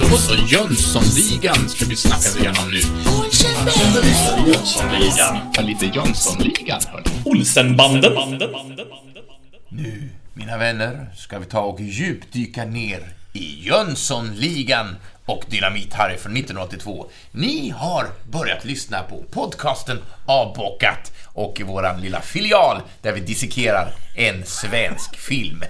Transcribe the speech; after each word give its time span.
Då 0.00 0.16
så, 0.16 0.34
Jönssonligan 0.34 1.68
ska 1.68 1.84
vi 1.84 1.96
snacka 1.96 2.38
igenom 2.38 2.70
nu. 2.70 2.80
Jönssonligan. 4.46 5.38
Ja, 5.54 5.62
lite 5.62 5.86
Jönssonligan, 5.86 6.80
hörni. 6.88 7.04
Olsenbanden. 7.24 8.12
Nu, 9.68 10.08
mina 10.34 10.58
vänner, 10.58 11.10
ska 11.16 11.38
vi 11.38 11.46
ta 11.46 11.60
och 11.60 11.80
djupdyka 11.80 12.64
ner 12.64 13.14
i 13.32 13.66
Jönssonligan 13.68 14.96
och 15.26 15.44
Dynamit-Harry 15.50 16.16
från 16.16 16.36
1982. 16.36 17.06
Ni 17.32 17.70
har 17.70 18.06
börjat 18.30 18.64
lyssna 18.64 19.02
på 19.02 19.24
podcasten 19.30 19.98
Avbockat 20.26 21.12
och 21.34 21.60
våran 21.64 22.00
lilla 22.00 22.20
filial 22.20 22.82
där 23.02 23.12
vi 23.12 23.20
dissekerar 23.20 23.92
en 24.16 24.44
svensk 24.46 25.16
film. 25.18 25.64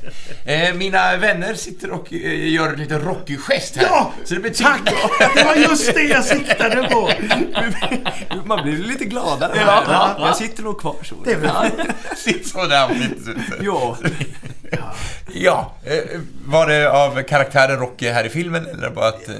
Eh, 0.44 0.74
mina 0.74 1.16
vänner 1.16 1.54
sitter 1.54 1.90
och 1.90 2.12
eh, 2.12 2.48
gör 2.52 2.76
lite 2.76 2.98
rockig 2.98 3.40
gest 3.40 3.76
här. 3.76 3.84
Ja, 3.84 4.12
så 4.24 4.34
det 4.34 4.40
betyder... 4.40 4.70
tack! 4.70 4.94
Det 5.34 5.44
var 5.44 5.54
just 5.54 5.94
det 5.94 6.02
jag 6.02 6.24
siktade 6.24 6.88
på. 6.88 7.10
Man 8.44 8.62
blir 8.62 8.76
lite 8.78 9.04
gladare. 9.04 9.52
Ja. 9.56 9.82
Ja, 9.88 10.26
jag 10.26 10.36
sitter 10.36 10.62
nog 10.62 10.80
kvar 10.80 10.96
så. 11.02 11.14
Det 11.24 11.32
är 11.32 11.36
väl 11.36 11.50
Sitt 12.16 12.48
sådär 12.48 12.84
om. 12.86 13.02
Ja. 13.62 13.96
Ja, 15.34 15.72
eh, 15.84 16.20
var 16.44 16.66
det 16.66 16.90
av 16.90 17.22
karaktären 17.22 17.78
Rocky 17.78 18.08
här 18.08 18.24
i 18.24 18.28
filmen 18.28 18.66
eller 18.66 18.90
bara 18.90 19.08
att... 19.08 19.28
eh, 19.28 19.34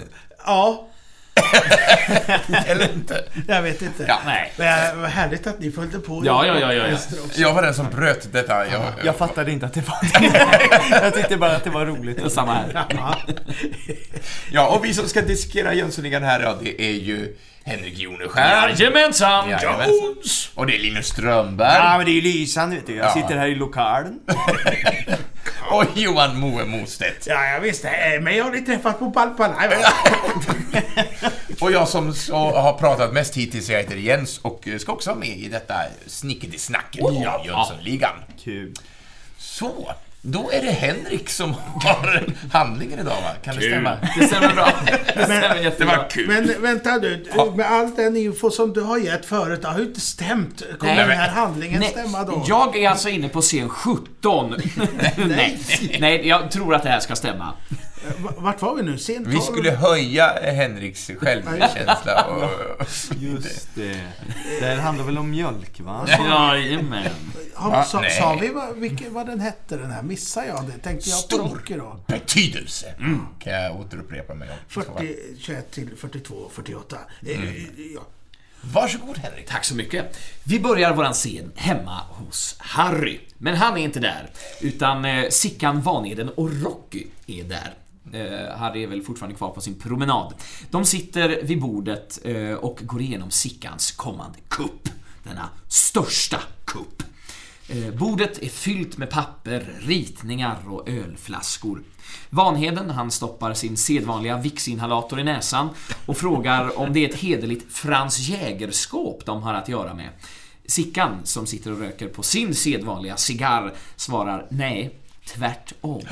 Ja, 0.46 0.88
Eller 2.66 2.92
inte? 2.92 3.24
jag 3.48 3.62
vet 3.62 3.82
inte. 3.82 4.04
Ja. 4.08 4.18
Nej. 4.26 4.52
Men 4.56 5.00
vad 5.00 5.10
härligt 5.10 5.46
att 5.46 5.60
ni 5.60 5.70
följde 5.70 5.98
på. 5.98 6.22
Ja, 6.24 6.46
ja, 6.46 6.58
ja, 6.60 6.72
ja, 6.74 6.86
ja. 6.88 6.96
Jag 7.36 7.54
var 7.54 7.62
den 7.62 7.74
som 7.74 7.90
bröt 7.90 8.32
detta. 8.32 8.66
Jag, 8.66 8.82
Jag 9.04 9.16
fattade 9.16 9.52
inte 9.52 9.66
att 9.66 9.74
det 9.74 9.88
var 9.88 9.98
Jag 11.02 11.14
tyckte 11.14 11.36
bara 11.36 11.56
att 11.56 11.64
det 11.64 11.70
var 11.70 11.86
roligt. 11.86 12.32
Samma 12.32 12.54
här. 12.54 12.84
Ja. 14.52 14.66
Och 14.68 14.84
vi 14.84 14.94
som 14.94 15.08
ska 15.08 15.22
diskera 15.22 15.74
Jönssonligan 15.74 16.22
här, 16.22 16.40
ja, 16.40 16.56
det 16.62 16.82
är 16.82 16.92
ju 16.92 17.36
Henrik 17.64 17.98
Joneskär. 17.98 18.74
Jajamensan! 18.78 19.50
Jajamensan. 19.50 19.94
Jones! 19.94 20.50
Och 20.54 20.66
det 20.66 20.76
är 20.76 20.78
Linus 20.78 21.06
Strömberg. 21.06 21.74
Ja, 21.78 21.96
men 21.96 22.06
det 22.06 22.12
är 22.12 22.14
ju 22.14 22.20
lysande 22.20 22.76
vet 22.76 22.86
du. 22.86 22.96
Jag 22.96 23.06
Ja. 23.06 23.10
sitter 23.14 23.36
här 23.36 23.46
i 23.46 23.54
lokalen. 23.54 24.18
Och 25.76 25.84
Johan 25.94 26.36
Moe 26.36 26.64
Mostedt. 26.64 27.26
ja, 27.26 27.46
jag 27.46 27.60
visste. 27.60 27.88
Eh, 27.88 28.20
Men 28.20 28.36
jag 28.36 28.44
har 28.44 28.50
ni 28.50 28.60
träffat 28.60 28.98
på 28.98 29.08
Balpalaj? 29.08 29.68
Och 31.60 31.72
jag 31.72 31.88
som 31.88 32.06
har 32.32 32.78
pratat 32.78 33.12
mest 33.12 33.36
hittills, 33.36 33.68
jag 33.68 33.78
heter 33.78 33.96
Jens 33.96 34.38
och 34.38 34.68
ska 34.78 34.92
också 34.92 35.10
vara 35.10 35.18
med 35.20 35.38
i 35.38 35.48
detta 35.48 35.74
snickety-snacket 36.06 37.00
i 37.12 37.24
Jönssonligan. 37.46 38.14
Kul. 38.44 38.74
Så, 39.38 39.92
då 40.24 40.50
är 40.50 40.62
det 40.62 40.70
Henrik 40.70 41.28
som 41.30 41.54
har 41.54 42.24
handlingen 42.52 42.98
idag 42.98 43.10
va? 43.22 43.30
Kan 43.44 43.56
det 43.56 43.62
stämma? 43.62 43.96
Det 44.18 44.26
stämmer 44.26 44.54
bra. 44.54 44.68
Det 45.14 45.24
stämmer 45.24 45.54
Det 45.54 45.62
jättebra. 45.62 45.96
var 45.96 46.10
kul. 46.10 46.28
Men 46.28 46.62
vänta 46.62 46.98
du, 46.98 47.24
med 47.56 47.66
all 47.72 47.94
den 47.94 48.16
info 48.16 48.50
som 48.50 48.72
du 48.72 48.80
har 48.80 48.98
gett 48.98 49.26
förut, 49.26 49.62
det 49.62 49.68
har 49.68 49.78
ju 49.78 49.84
inte 49.84 50.00
stämt. 50.00 50.62
Kommer 50.78 50.94
Nej, 50.94 51.06
den 51.08 51.18
här 51.18 51.28
handlingen 51.30 51.80
Nej, 51.80 51.88
stämma 51.90 52.24
då? 52.24 52.44
Jag 52.48 52.76
är 52.76 52.90
alltså 52.90 53.08
inne 53.08 53.28
på 53.28 53.40
scen 53.40 53.68
17. 53.68 54.54
Nej, 55.16 55.58
nej, 56.00 56.28
jag 56.28 56.50
tror 56.50 56.74
att 56.74 56.82
det 56.82 56.88
här 56.88 57.00
ska 57.00 57.16
stämma. 57.16 57.52
V- 58.18 58.28
Vart 58.36 58.62
var 58.62 58.74
vi 58.74 58.82
nu? 58.82 58.98
Sent 58.98 59.26
Vi 59.26 59.40
skulle 59.40 59.70
höja 59.70 60.26
Henriks 60.52 61.10
självkänsla 61.18 62.24
och... 62.24 62.50
Just 63.18 63.68
det. 63.74 64.00
Det 64.60 64.66
här 64.66 64.76
handlar 64.76 65.04
väl 65.04 65.18
om 65.18 65.30
mjölk 65.30 65.80
va? 65.80 66.06
Jajamän. 66.08 67.08
Va? 67.56 67.84
sa, 67.84 68.02
sa 68.18 68.38
vi 68.40 68.48
vad, 68.48 68.76
vilken, 68.76 69.14
vad 69.14 69.26
den 69.26 69.40
hette 69.40 69.76
den 69.76 69.90
här? 69.90 70.02
Missade 70.02 70.46
jag 70.46 70.66
det? 70.66 70.78
Tänkte 70.78 71.10
jag 71.10 71.18
på 71.18 71.22
Stor. 71.36 71.48
Rocky 71.48 71.74
då? 71.76 72.00
betydelse. 72.06 72.94
Kan 73.38 73.52
jag 73.52 73.80
återupprepa 73.80 74.34
mig 74.34 74.48
om. 74.50 74.56
40, 74.68 75.16
21 75.38 75.70
till 75.70 75.88
42, 75.96 76.34
48. 76.52 76.96
Eh, 77.26 77.62
ja. 77.94 78.00
Varsågod 78.60 79.18
Henrik. 79.18 79.46
Tack 79.48 79.64
så 79.64 79.74
mycket. 79.74 80.18
Vi 80.44 80.60
börjar 80.60 80.94
våran 80.94 81.12
scen 81.12 81.52
hemma 81.56 82.00
hos 82.10 82.56
Harry. 82.58 83.20
Men 83.38 83.56
han 83.56 83.76
är 83.78 83.82
inte 83.82 84.00
där, 84.00 84.30
utan 84.60 85.04
eh, 85.04 85.28
Sickan, 85.30 85.80
Vanheden 85.80 86.28
och 86.28 86.62
Rocky 86.62 87.06
är 87.26 87.44
där. 87.44 87.74
Eh, 88.12 88.56
Harry 88.58 88.82
är 88.82 88.86
väl 88.86 89.02
fortfarande 89.02 89.36
kvar 89.36 89.50
på 89.50 89.60
sin 89.60 89.74
promenad. 89.74 90.34
De 90.70 90.84
sitter 90.84 91.42
vid 91.42 91.60
bordet 91.60 92.18
eh, 92.24 92.52
och 92.52 92.80
går 92.82 93.00
igenom 93.00 93.30
Sickans 93.30 93.90
kommande 93.90 94.38
kupp. 94.48 94.88
Denna 95.22 95.48
största 95.68 96.40
kupp. 96.64 97.02
Eh, 97.68 97.94
bordet 97.94 98.42
är 98.42 98.48
fyllt 98.48 98.98
med 98.98 99.10
papper, 99.10 99.66
ritningar 99.80 100.58
och 100.68 100.88
ölflaskor. 100.88 101.82
Vanheden, 102.30 102.90
han 102.90 103.10
stoppar 103.10 103.54
sin 103.54 103.76
sedvanliga 103.76 104.36
Vicks-inhalator 104.36 105.20
i 105.20 105.24
näsan 105.24 105.68
och 106.06 106.16
frågar 106.16 106.78
om 106.78 106.92
det 106.92 107.04
är 107.04 107.08
ett 107.08 107.20
hederligt 107.20 107.72
Frans 107.72 108.18
Jägerskåp 108.18 109.26
de 109.26 109.42
har 109.42 109.54
att 109.54 109.68
göra 109.68 109.94
med. 109.94 110.08
Sickan, 110.66 111.20
som 111.24 111.46
sitter 111.46 111.72
och 111.72 111.78
röker 111.78 112.08
på 112.08 112.22
sin 112.22 112.54
sedvanliga 112.54 113.16
cigarr, 113.16 113.74
svarar 113.96 114.46
nej, 114.50 115.01
tvärtom. 115.24 116.02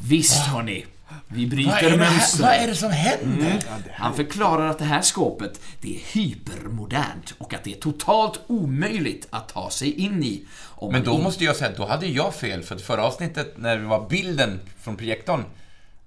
Visst 0.00 0.46
hörni, 0.46 0.86
vi 1.28 1.46
bryter 1.46 1.98
mönster. 1.98 2.42
Vad 2.42 2.52
är 2.52 2.66
det 2.66 2.74
som 2.74 2.90
händer? 2.90 3.64
Han 3.92 4.14
förklarar 4.14 4.66
att 4.66 4.78
det 4.78 4.84
här 4.84 5.02
skåpet, 5.02 5.60
det 5.80 5.96
är 5.96 6.00
hypermodernt 6.12 7.34
och 7.38 7.54
att 7.54 7.64
det 7.64 7.72
är 7.72 7.80
totalt 7.80 8.40
omöjligt 8.46 9.26
att 9.30 9.48
ta 9.48 9.70
sig 9.70 9.92
in 9.92 10.22
i. 10.24 10.46
Men 10.90 11.04
då 11.04 11.18
måste 11.18 11.44
jag 11.44 11.56
säga 11.56 11.70
att 11.70 11.76
då 11.76 11.86
hade 11.86 12.06
jag 12.06 12.34
fel 12.34 12.62
för 12.62 12.74
att 12.74 12.82
förra 12.82 13.04
avsnittet 13.04 13.54
när 13.56 13.76
det 13.76 13.84
var 13.86 14.08
bilden 14.08 14.60
från 14.80 14.96
projektorn 14.96 15.44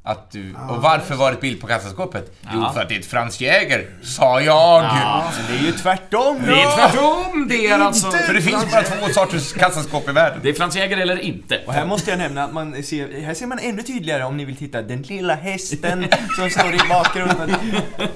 att 0.08 0.32
du, 0.32 0.56
och 0.70 0.82
varför 0.82 1.16
var 1.16 1.32
det 1.32 1.36
ett 1.36 1.42
bild 1.42 1.62
på 1.62 1.68
kassaskåpet? 1.68 2.32
Jo, 2.42 2.50
Ja. 2.62 2.72
för 2.74 2.82
att 2.82 2.90
det 2.90 2.96
är 2.96 3.00
ett 3.00 3.06
Frans 3.06 3.42
Jäger, 3.42 3.88
sa 4.04 4.42
jag! 4.42 4.82
Men 4.84 5.52
det 5.52 5.58
är 5.64 5.66
ju 5.66 5.72
tvärtom. 5.72 6.42
Det 6.46 6.62
är 6.62 6.76
tvärtom! 6.76 7.48
Det 7.50 7.68
är 7.68 7.80
alltså... 7.80 8.12
För 8.12 8.34
det 8.34 8.42
finns 8.42 8.72
bara 8.72 8.84
två 8.84 9.08
sorters 9.14 9.54
kassaskåp 9.54 10.10
i 10.10 10.12
världen. 10.12 10.40
Det 10.44 10.50
är 10.50 10.54
Frans 10.54 10.76
Jäger 10.76 10.98
eller 10.98 11.20
inte. 11.20 11.62
Och 11.68 11.74
här 11.74 11.86
måste 11.86 12.10
jag 12.10 12.18
nämna 12.20 12.44
att 12.44 12.54
man 12.54 12.84
ser, 12.84 13.22
här 13.22 13.34
ser 13.34 13.46
man 13.48 13.60
ännu 13.60 13.84
tydligare 13.84 14.24
om 14.24 14.38
ni 14.38 14.46
vill 14.46 14.56
titta, 14.56 14.82
den 14.82 15.02
lilla 15.02 15.36
hästen 15.36 16.06
som 16.36 16.50
står 16.50 16.74
i 16.76 16.80
bakgrunden. 16.90 17.56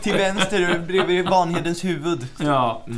Till 0.02 0.14
vänster 0.14 0.80
bredvid 0.88 1.26
Vanhedens 1.30 1.84
huvud. 1.84 2.28
Ja. 2.40 2.86
Eh, 2.88 2.96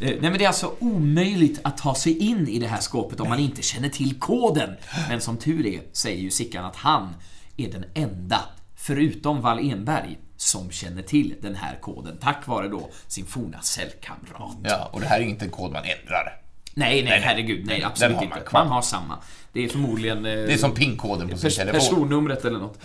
Nej 0.00 0.18
men 0.20 0.38
det 0.38 0.44
är 0.44 0.48
alltså 0.48 0.72
omöjligt 0.78 1.60
att 1.64 1.78
ta 1.78 1.94
sig 1.94 2.18
in 2.18 2.48
i 2.48 2.58
det 2.58 2.66
här 2.66 2.80
skåpet 2.80 3.20
om 3.20 3.28
man 3.28 3.38
inte 3.38 3.62
känner 3.62 3.88
till 3.88 4.14
koden. 4.18 4.70
Men 5.08 5.20
som 5.20 5.36
tur 5.36 5.66
är 5.66 5.80
säger 5.92 6.22
ju 6.22 6.30
Sickan 6.30 6.64
att 6.64 6.76
han 6.76 7.14
är 7.56 7.72
den 7.72 7.84
enda, 7.94 8.40
förutom 8.76 9.40
Wall 9.40 9.58
Enberg, 9.72 10.18
som 10.36 10.70
känner 10.70 11.02
till 11.02 11.34
den 11.42 11.54
här 11.54 11.78
koden. 11.80 12.16
Tack 12.20 12.46
vare 12.46 12.68
då 12.68 12.90
sin 13.06 13.26
forna 13.26 13.60
cellkamrat. 13.62 14.56
Ja, 14.64 14.90
och 14.92 15.00
det 15.00 15.06
här 15.06 15.20
är 15.20 15.24
inte 15.24 15.44
en 15.44 15.50
kod 15.50 15.72
man 15.72 15.82
ändrar. 15.84 16.38
Nej, 16.74 17.04
nej, 17.04 17.20
herregud, 17.24 17.66
nej, 17.66 17.82
absolut 17.82 18.14
man 18.16 18.24
inte. 18.24 18.40
kvar. 18.40 18.64
Man 18.64 18.72
har 18.72 18.82
samma. 18.82 19.18
Det 19.52 19.64
är 19.64 19.68
förmodligen... 19.68 20.18
eh, 20.18 20.22
Det 20.32 20.52
är 20.52 20.56
som 20.58 20.74
PIN-koden 20.74 21.28
på 21.28 21.36
sin 21.38 21.50
pers- 21.50 21.56
telefon. 21.56 21.80
personnumret 21.80 22.44
eller 22.44 22.58
något. 22.58 22.82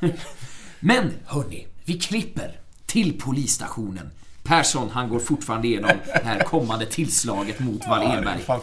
Men, 0.80 1.12
hörni, 1.26 1.66
vi 1.84 1.98
klipper 1.98 2.60
till 2.86 3.20
polisstationen. 3.20 4.10
Persson, 4.44 4.90
han 4.90 5.08
går 5.08 5.18
fortfarande 5.18 5.68
igenom 5.68 5.90
det 6.06 6.24
här 6.24 6.40
kommande 6.40 6.86
tillslaget 6.86 7.60
mot 7.60 7.86
Wall 7.86 8.24
Ja. 8.46 8.60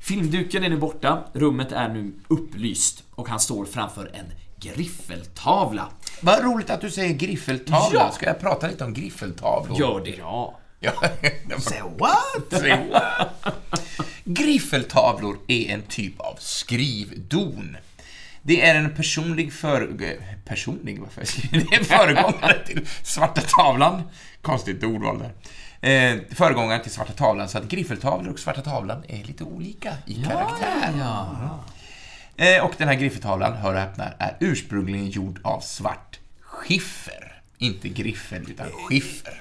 Filmduken 0.00 0.64
är 0.64 0.68
nu 0.68 0.76
borta, 0.76 1.24
rummet 1.32 1.72
är 1.72 1.88
nu 1.88 2.12
upplyst 2.28 3.04
och 3.10 3.28
han 3.28 3.40
står 3.40 3.64
framför 3.64 4.10
en 4.14 4.26
griffeltavla. 4.60 5.88
Vad 6.20 6.44
roligt 6.44 6.70
att 6.70 6.80
du 6.80 6.90
säger 6.90 7.14
griffeltavla. 7.14 8.00
Ja. 8.00 8.10
Ska 8.10 8.26
jag 8.26 8.40
prata 8.40 8.68
lite 8.68 8.84
om 8.84 8.94
griffeltavlor? 8.94 9.80
Gör 9.80 10.00
det. 10.04 10.16
Ja. 10.18 10.58
Ja. 10.80 10.92
Say 11.58 11.80
what? 11.98 12.62
Griffeltavlor 14.24 15.38
är 15.48 15.74
en 15.74 15.82
typ 15.82 16.20
av 16.20 16.36
skrivdon. 16.38 17.76
Det 18.42 18.66
är 18.66 18.74
en 18.74 18.94
personlig 18.94 19.52
för... 19.52 19.96
Personlig? 20.44 21.00
Varför? 21.00 21.24
Det 21.50 21.76
är 21.76 21.84
föregångare 21.84 22.66
till 22.66 22.86
Svarta 23.02 23.40
tavlan. 23.40 24.02
Konstigt 24.42 24.84
ordval 24.84 25.18
där. 25.18 25.32
Eh, 25.80 26.20
föregångaren 26.30 26.82
till 26.82 26.90
Svarta 26.90 27.12
tavlan, 27.12 27.48
så 27.48 27.58
att 27.58 27.64
griffeltavlor 27.64 28.32
och 28.32 28.38
Svarta 28.38 28.60
tavlan 28.60 29.04
är 29.08 29.24
lite 29.24 29.44
olika 29.44 29.94
i 30.06 30.14
karaktär. 30.24 30.94
Ja. 30.98 31.64
Eh, 32.38 32.64
och 32.64 32.72
den 32.78 32.88
här 32.88 32.94
griffeltavlan, 32.94 33.52
hör 33.52 33.74
och 33.74 33.80
häpna, 33.80 34.04
är 34.18 34.36
ursprungligen 34.40 35.08
gjord 35.10 35.40
av 35.42 35.60
svart 35.60 36.18
skiffer. 36.40 37.42
Inte 37.58 37.88
griffel, 37.88 38.42
utan 38.50 38.66
skiffer. 38.88 39.40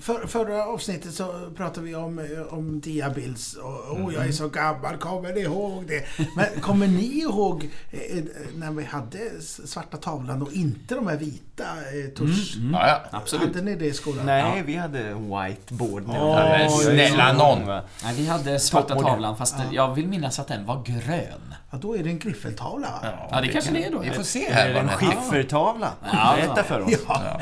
för, 0.00 0.26
förra 0.26 0.66
avsnittet 0.66 1.14
så 1.14 1.50
pratade 1.56 1.86
vi 1.86 1.94
om, 1.94 2.18
eh, 2.18 2.54
om 2.54 2.80
diabilds 2.80 3.54
och 3.54 3.92
oh, 4.00 4.14
jag 4.14 4.26
är 4.26 4.32
så 4.32 4.48
gammal, 4.48 4.96
kommer 4.96 5.32
ni 5.32 5.40
ihåg 5.40 5.86
det? 5.86 6.04
Men 6.36 6.60
kommer 6.60 6.86
ni 6.86 7.20
ihåg 7.20 7.68
eh, 7.90 8.24
när 8.56 8.70
vi 8.70 8.84
hade 8.84 9.40
svarta 9.42 9.96
tavlan 9.96 10.42
och 10.42 10.52
inte 10.52 10.94
de 10.94 11.06
här 11.06 11.16
vita 11.16 11.64
eh, 11.64 12.10
tusch? 12.16 12.56
Ja, 12.72 12.86
ja. 12.86 13.00
Absolut. 13.10 13.46
Hade 13.46 13.62
ni 13.62 13.74
det 13.74 13.86
i 13.86 13.92
skolan? 13.92 14.26
Nej, 14.26 14.62
vi 14.66 14.74
hade 14.76 15.14
whiteboard. 15.14 16.06
hade- 16.06 16.58
men 16.58 16.70
snälla. 16.70 17.34
Va? 17.66 17.82
Nej, 18.04 18.14
vi 18.16 18.26
hade 18.26 18.60
svarta 18.60 18.94
tavlan 19.00 19.36
fast 19.36 19.56
jag 19.72 19.94
vill 19.94 20.08
minnas 20.08 20.38
att 20.38 20.48
den 20.48 20.66
var 20.66 20.82
grön. 20.84 21.54
Ja, 21.72 21.78
då 21.78 21.96
är 21.96 22.02
det 22.02 22.10
en 22.10 22.18
griffeltavla 22.18 22.90
va? 22.90 23.28
Ja, 23.30 23.40
det 23.40 23.48
kanske 23.48 23.72
det 23.72 23.84
är 23.84 23.90
då. 23.90 23.98
Vi 23.98 24.10
får 24.10 24.22
se 24.22 24.46
Är 24.46 24.52
här 24.52 24.68
det 24.68 24.74
vad 24.74 24.82
en 24.82 24.88
skiffertavla? 24.88 25.92
Ja. 26.12 26.36
Berätta 26.36 26.64
för 26.64 26.80
oss. 26.80 26.92
Ja, 27.08 27.40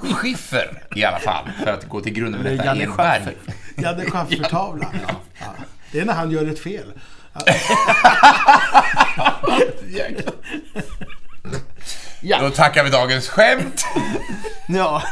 Skiffer 0.14 0.82
i 0.96 1.04
alla 1.04 1.18
fall, 1.18 1.50
för 1.64 1.72
att 1.72 1.88
gå 1.88 2.00
till 2.00 2.12
grunden 2.12 2.40
med 2.42 2.52
detta. 2.52 2.64
Janne 2.64 2.82
är. 2.82 2.86
Schaffer. 2.86 3.34
Janne 3.76 4.04
Schaffer-tavla. 4.04 4.92
Ja. 5.40 5.46
Det 5.92 6.00
är 6.00 6.04
när 6.04 6.12
han 6.12 6.30
gör 6.30 6.46
ett 6.46 6.58
fel. 6.58 6.92
Då 12.40 12.50
tackar 12.50 12.84
vi 12.84 12.90
dagens 12.90 13.28
skämt. 13.28 13.84
Ja. 14.68 15.02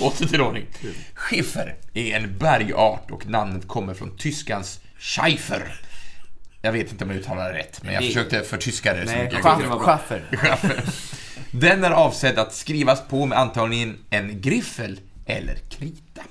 Åter 0.00 0.26
till 0.26 0.40
ordning. 0.40 0.66
Skiffer 1.14 1.74
är 1.94 2.16
en 2.16 2.38
bergart 2.38 3.10
och 3.10 3.26
namnet 3.26 3.68
kommer 3.68 3.94
från 3.94 4.16
tyskans 4.16 4.80
Scheifer. 4.98 5.80
Jag 6.62 6.72
vet 6.72 6.92
inte 6.92 7.04
om 7.04 7.10
jag 7.10 7.18
uttalar 7.20 7.52
det 7.52 7.58
rätt, 7.58 7.82
men 7.82 7.94
jag 7.94 8.02
Det- 8.02 8.06
försökte 8.06 8.40
förtyska 8.42 8.94
det 8.94 9.06
så 9.06 9.12
Nej, 9.12 9.24
mycket 9.24 9.44
jag. 9.44 9.80
Schaffer. 9.80 10.84
Den 11.50 11.84
är 11.84 11.90
avsedd 11.90 12.38
att 12.38 12.54
skrivas 12.54 13.02
på 13.08 13.26
med 13.26 13.38
antagligen 13.38 13.98
en 14.10 14.40
griffel 14.40 15.00
eller 15.26 15.54
krita. 15.56 16.22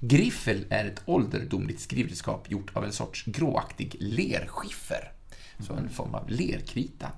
Griffel 0.00 0.64
är 0.70 0.84
ett 0.84 1.00
ålderdomligt 1.04 1.80
skrivredskap 1.80 2.50
gjort 2.50 2.70
av 2.76 2.84
en 2.84 2.92
sorts 2.92 3.24
gråaktig 3.24 3.96
lerskiffer. 4.00 5.12
Så 5.66 5.72
en 5.72 5.88
form 5.88 6.14
av 6.14 6.30
lerkrita. 6.30 7.08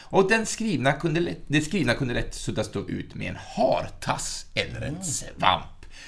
Och 0.00 0.28
den 0.28 0.46
skrivna 0.46 0.92
kunde 0.92 1.20
lätt, 1.20 1.40
det 1.46 1.60
skrivna 1.60 1.94
kunde 1.94 2.14
lätt 2.14 2.34
suddas 2.34 2.72
då 2.72 2.88
ut 2.88 3.14
med 3.14 3.28
en 3.28 3.36
hartass 3.56 4.46
eller 4.54 4.80
en 4.80 5.04
svamp. 5.04 5.64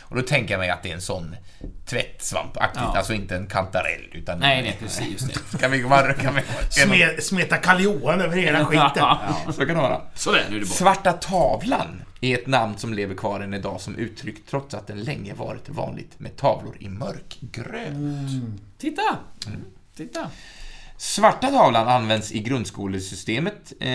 Och 0.09 0.17
då 0.17 0.23
tänker 0.23 0.55
jag 0.55 0.59
mig 0.59 0.71
att 0.71 0.83
det 0.83 0.91
är 0.91 0.95
en 0.95 1.01
sån 1.01 1.37
tvättsvampaktigt, 1.87 2.85
Ja. 2.85 2.97
alltså 2.99 3.15
inte 3.15 3.37
en 3.37 3.47
kantarell 3.47 4.09
utan... 4.13 4.39
Nej, 4.39 4.63
nej, 4.63 4.77
precis. 4.81 5.07
Just 5.13 5.27
det. 5.53 5.59
Kan 5.59 5.71
vi, 5.71 5.83
kan 5.83 6.07
vi, 6.17 6.23
kan 6.25 6.35
vi, 6.35 6.43
Sme, 6.71 7.21
smeta 7.21 7.57
Karl 7.57 7.81
Johan 7.81 8.21
över 8.21 8.37
hela 8.37 8.65
skiten. 8.65 9.05
Så 9.55 9.67
kan 9.67 9.69
det 9.69 9.83
vara. 9.83 10.01
Sådär, 10.15 10.47
nu 10.51 10.57
är 10.57 10.61
det 10.61 10.67
bort. 10.67 10.77
Svarta 10.77 11.13
tavlan 11.13 12.03
är 12.21 12.39
ett 12.39 12.47
namn 12.47 12.79
som 12.79 12.95
lever 12.95 13.15
kvar 13.15 13.41
än 13.41 13.55
idag 13.55 13.81
som 13.81 13.97
uttryck 13.97 14.47
trots 14.47 14.75
att 14.75 14.87
den 14.87 15.03
länge 15.03 15.35
varit 15.35 15.69
vanligt 15.69 16.21
med 16.21 16.37
tavlor 16.37 16.77
i 16.81 16.89
mörkgrönt. 16.89 18.61
Titta! 18.79 19.03
Titta. 19.97 20.31
Svarta 20.97 21.51
tavlan 21.51 21.89
används 21.89 22.33
i 22.33 22.39
grundskolesystemet 22.39 23.73
eh, 23.81 23.91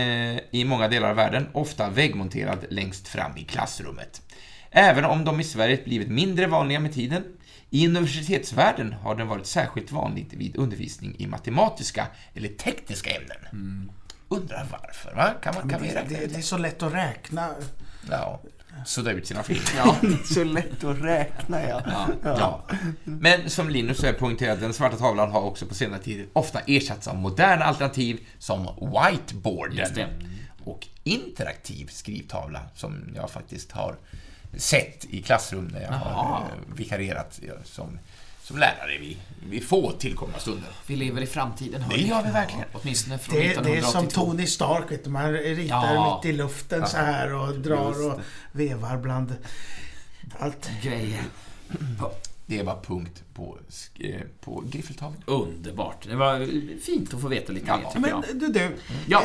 i 0.52 0.66
många 0.66 0.88
delar 0.88 1.10
av 1.10 1.16
världen, 1.16 1.48
ofta 1.54 1.90
väggmonterad 1.90 2.66
längst 2.70 3.08
fram 3.08 3.38
i 3.38 3.44
klassrummet. 3.44 4.22
Även 4.72 5.06
om 5.06 5.26
de 5.26 5.40
i 5.40 5.44
Sverige 5.44 5.84
blivit 5.86 6.10
mindre 6.10 6.48
vanliga 6.48 6.80
med 6.80 6.94
tiden. 6.94 7.24
I 7.70 7.88
universitetsvärlden 7.88 8.94
har 8.94 9.16
den 9.16 9.28
varit 9.28 9.46
särskilt 9.46 9.92
vanligt 9.92 10.34
vid 10.34 10.58
undervisning 10.58 11.16
i 11.18 11.28
matematiska 11.28 12.08
eller 12.34 12.48
tekniska 12.50 13.10
ämnen. 13.10 13.92
Undrar 14.28 14.68
varför, 14.72 15.16
va? 15.16 15.34
Kan, 15.44 15.56
man, 15.56 15.70
kan 15.70 15.82
Det, 15.82 15.88
räkna 15.88 16.02
det, 16.02 16.16
det 16.28 16.34
är 16.34 16.38
det? 16.38 16.42
så 16.42 16.58
lätt 16.58 16.84
att 16.84 16.94
räkna. 16.94 17.50
Ja, 18.12 18.42
sudda 18.86 19.12
ut 19.12 19.28
sina 19.28 19.44
fel. 19.44 19.58
Så 20.26 20.44
lätt 20.44 20.84
att 20.84 21.02
räkna, 21.02 21.64
ja. 21.64 21.82
Ja. 22.24 22.62
Men 23.04 23.50
som 23.50 23.70
Linus 23.70 24.04
har 24.04 24.14
poängterat, 24.14 24.60
den 24.60 24.74
svarta 24.74 24.98
tavlan 24.98 25.32
har 25.32 25.42
också 25.42 25.66
på 25.66 25.74
senare 25.76 26.00
tid 26.00 26.28
ofta 26.34 26.60
ersatts 26.60 27.08
av 27.08 27.16
moderna 27.16 27.66
alternativ 27.66 28.20
som 28.40 28.68
whiteboarden 28.82 29.94
det. 29.96 30.08
och 30.64 30.88
interaktiv 31.04 31.88
skrivtavla 31.92 32.62
som 32.76 33.12
jag 33.16 33.30
faktiskt 33.30 33.72
har 33.72 33.96
sett 34.58 35.06
i 35.10 35.22
klassrum 35.22 35.68
när 35.68 35.82
jag 35.82 35.92
har 35.92 36.12
Jaha. 36.12 36.42
eh, 36.42 36.76
vikarierat 36.76 37.40
ja, 37.48 37.54
som, 37.64 38.00
som 38.44 38.58
lärare 38.58 38.98
vid, 39.00 39.18
vid 39.50 39.68
få 39.68 39.92
tillkomna 39.92 40.40
stunder. 40.40 40.70
Vi 40.88 40.96
lever 40.96 41.22
i 41.22 41.28
framtiden, 41.28 41.82
hörni. 41.82 42.02
Det 42.04 42.08
gör 42.10 42.24
vi 42.24 42.32
verkligen. 42.32 42.66
Åtminstone 42.74 43.18
från 43.18 43.36
Det, 43.36 43.42
det 43.42 43.50
är 43.50 43.54
som 43.56 43.72
1982. 43.74 44.26
Tony 44.26 44.48
Stark, 44.48 44.92
vet 44.92 45.04
du. 45.04 45.10
man 45.10 45.32
ritar 45.34 45.94
Ja. 45.94 46.22
mitt 46.24 46.34
i 46.34 46.38
luften 46.38 46.88
så 46.88 46.98
här 46.98 47.34
och 47.34 47.60
drar 47.60 48.08
och 48.12 48.20
vevar 48.52 48.98
bland 48.98 49.36
allt. 50.40 50.70
Grejer. 50.84 51.22
Det 52.50 52.64
var 52.64 52.80
punkt 52.88 53.24
på, 53.34 53.58
eh, 54.00 54.22
på 54.42 54.64
griffeltavlan. 54.72 55.24
Underbart. 55.26 56.08
Det 56.10 56.16
var 56.16 56.48
fint 56.82 57.14
att 57.14 57.22
få 57.22 57.28
veta 57.28 57.52
lite 57.54 57.66
Ja, 57.68 57.78
mer, 57.78 57.86
tycker 57.86 58.00
Men 58.00 58.10
jag. 58.10 58.24
du, 58.40 58.48
du 58.48 58.70
Ja. 59.08 59.24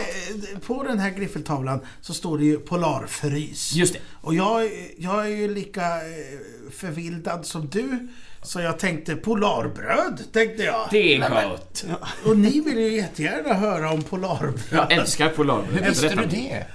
eh, 0.52 0.58
på 0.58 0.82
den 0.82 0.98
här 0.98 1.10
griffeltavlan 1.10 1.80
så 2.00 2.14
står 2.14 2.38
det 2.38 2.44
ju 2.44 2.58
Polarfrys. 2.58 3.72
Just 3.74 3.92
det. 3.94 4.00
Och 4.20 4.34
jag, 4.34 4.70
jag 4.98 5.24
är 5.24 5.36
ju 5.36 5.54
lika 5.54 5.82
eh, 5.96 6.38
förvildad 6.72 7.46
som 7.46 7.68
du. 7.68 8.08
Så 8.42 8.60
jag 8.60 8.78
tänkte 8.78 9.16
Polarbröd, 9.16 10.20
tänkte 10.32 10.62
jag. 10.62 10.88
Det 10.90 11.14
är 11.14 11.48
gott. 11.48 11.84
Och 12.26 12.38
ni 12.38 12.60
vill 12.60 12.78
ju 12.78 12.96
jättegärna 12.96 13.54
höra 13.54 13.90
om 13.90 14.02
Polarbröd. 14.02 14.58
Jag 14.70 14.92
älskar 14.92 15.28
Polarbröd. 15.28 15.74
Hur 15.80 15.88
visste 15.88 16.08
du 16.14 16.26
det? 16.26 16.66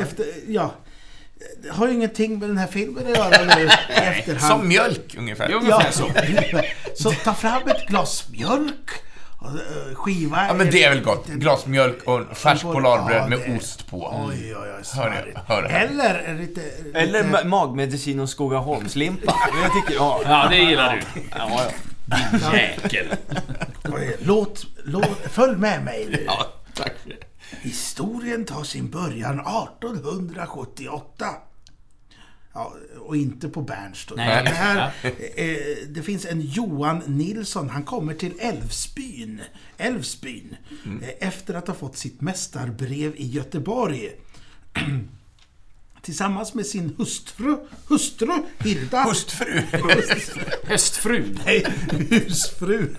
Efter, 0.00 0.26
ja. 0.48 0.74
Det 1.62 1.70
har 1.70 1.86
ju 1.88 1.94
ingenting 1.94 2.38
med 2.38 2.48
den 2.48 2.58
här 2.58 2.66
filmen 2.66 3.04
att 3.12 3.18
göra 3.18 3.56
nu 3.56 3.62
i 3.88 3.92
efterhand. 3.92 4.40
Som 4.60 4.68
mjölk 4.68 5.14
ungefär. 5.18 5.48
Jo, 5.52 5.58
ungefär 5.58 5.90
så. 5.90 6.10
Så 6.96 7.10
ta 7.10 7.34
fram 7.34 7.68
ett 7.68 7.86
glas 7.88 8.24
mjölk. 8.30 8.90
eh, 9.42 9.94
Skiva... 9.94 10.46
Ja, 10.48 10.54
men 10.54 10.70
det 10.70 10.84
är 10.84 10.90
väl 10.90 11.00
gott. 11.02 11.26
Glas 11.26 11.66
mjölk 11.66 12.02
och 12.04 12.36
färskt 12.36 12.64
Ja, 12.64 12.72
polarbröd 12.72 13.28
med 13.30 13.38
det- 13.46 13.56
ost 13.56 13.90
på. 13.90 14.24
Oj, 14.28 14.36
oj, 14.40 14.56
oj. 14.62 14.68
Hör 14.74 14.82
smarrigt. 14.82 15.38
Hör. 15.46 15.62
Eller 15.62 16.22
en 16.26 16.38
lite... 16.38 16.60
Eller 16.94 17.24
lite, 17.24 17.36
ma- 17.36 17.44
magmedicin 17.44 18.20
och 18.20 18.28
Skogaholmslimpa. 18.28 19.34
Jag 19.62 19.72
tycker, 19.72 19.94
ja. 19.94 20.20
Ja, 20.24 20.46
det 20.50 20.56
gillar 20.56 20.92
du. 21.14 21.20
Ja, 21.38 21.60
ja. 22.10 22.56
Jäkel. 22.56 23.06
Oj, 23.92 24.16
Låt, 24.22 24.66
låt... 24.84 25.18
Följ 25.30 25.56
med 25.56 25.84
mig 25.84 26.06
nu. 26.10 26.22
Ja, 26.26 26.46
tack. 26.74 26.92
Historien 27.50 28.44
tar 28.44 28.64
sin 28.64 28.90
början 28.90 29.40
1878. 29.40 31.26
Ja, 32.54 32.74
och 32.98 33.16
inte 33.16 33.48
på 33.48 33.62
Berns 33.62 34.06
då. 34.06 34.14
Nej, 34.14 34.44
det, 34.44 34.50
här, 34.50 34.92
eh, 35.02 35.56
det 35.88 36.02
finns 36.02 36.24
en 36.24 36.40
Johan 36.40 37.02
Nilsson, 37.06 37.70
han 37.70 37.82
kommer 37.82 38.14
till 38.14 38.32
Älvsbyn, 38.38 39.40
Älvsbyn 39.76 40.56
eh, 41.02 41.28
efter 41.28 41.54
att 41.54 41.66
ha 41.66 41.74
fått 41.74 41.96
sitt 41.96 42.20
mästarbrev 42.20 43.14
i 43.16 43.26
Göteborg. 43.26 44.10
Tillsammans 46.04 46.54
med 46.54 46.66
sin 46.66 46.94
hustru, 46.98 47.56
hustru 47.88 48.32
Hilda. 48.58 49.02
Hustfru. 49.02 49.62
Höstfrun. 50.64 51.38
Nej, 51.46 51.66
husfru. 52.10 52.94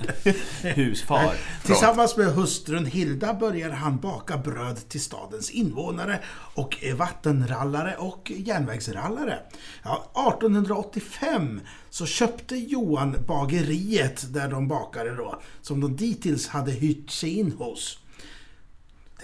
Husfar. 0.62 1.36
Tillsammans 1.64 2.18
med 2.18 2.28
hustrun 2.28 2.86
Hilda 2.86 3.34
börjar 3.34 3.70
han 3.70 3.98
baka 3.98 4.38
bröd 4.38 4.90
till 4.90 5.02
stadens 5.02 5.50
invånare 5.50 6.20
och 6.54 6.84
är 6.84 6.94
vattenrallare 6.94 7.96
och 7.96 8.32
järnvägsrallare. 8.36 9.40
Ja, 9.84 10.12
1885 10.38 11.62
så 11.90 12.06
köpte 12.06 12.56
Johan 12.56 13.16
bageriet 13.28 14.34
där 14.34 14.48
de 14.48 14.68
bakade 14.68 15.16
då, 15.16 15.42
som 15.62 15.82
de 15.82 15.96
dittills 15.96 16.48
hade 16.48 16.72
hyrt 16.72 17.10
sig 17.10 17.40
in 17.40 17.52
hos. 17.52 18.00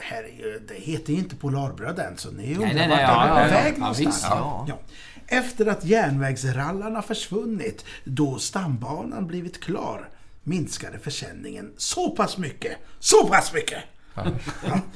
Det 0.02 0.16
här 0.16 0.24
är 0.24 0.28
ju, 0.28 0.60
det 0.68 0.74
heter 0.74 1.14
ju 1.14 1.20
inte 1.20 1.36
Polarbröd 1.36 2.00
än, 2.00 2.18
så 2.18 2.32
ni 2.32 2.56
undrar 2.56 2.74
nej, 2.74 2.90
vart 2.90 2.98
nej, 2.98 3.08
de 3.08 3.14
ja, 3.14 3.40
är 3.40 3.48
ja, 3.48 3.54
väg 3.54 3.74
Ja, 3.76 3.80
någonstans. 3.80 4.26
ja. 4.30 4.66
Ja. 4.68 4.80
Efter 5.28 5.66
att 5.66 5.86
järnvägsrallarna 5.86 7.02
försvunnit, 7.02 7.86
då 8.04 8.40
stambanan 8.40 9.28
blivit 9.28 9.64
klar, 9.64 10.10
minskade 10.44 11.00
försäljningen 11.00 11.72
så 11.78 12.10
pass 12.10 12.38
mycket, 12.38 12.78
så 13.00 13.28
pass 13.28 13.54
mycket! 13.54 13.84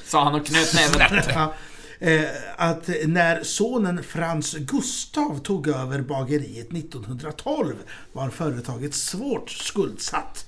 Sa 0.05 0.23
han 0.23 0.35
och 0.35 0.45
knöt 0.45 0.75
näven. 0.75 1.49
Eh, 1.99 2.25
att 2.57 2.89
när 3.05 3.43
sonen 3.43 4.03
Frans 4.03 4.53
Gustav 4.53 5.39
tog 5.39 5.67
över 5.67 6.01
bageriet 6.01 6.73
1912 6.73 7.75
var 8.13 8.29
företaget 8.29 8.93
svårt 8.93 9.49
skuldsatt. 9.49 10.45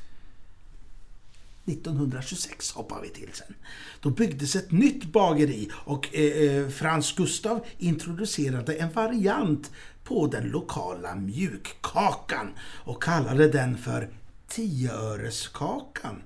1926 1.67 2.71
hoppar 2.71 3.01
vi 3.01 3.09
till 3.09 3.29
sen. 3.33 3.55
Då 4.01 4.09
byggdes 4.09 4.55
ett 4.55 4.71
nytt 4.71 5.05
bageri 5.05 5.69
och 5.73 6.15
eh, 6.15 6.23
eh, 6.23 6.69
Frans 6.69 7.15
Gustav 7.15 7.65
introducerade 7.77 8.73
en 8.73 8.91
variant 8.91 9.71
på 10.03 10.27
den 10.27 10.49
lokala 10.49 11.15
mjukkakan 11.15 12.47
och 12.59 13.03
kallade 13.03 13.47
den 13.47 13.77
för 13.77 14.09
tioöreskakan. 14.47 16.23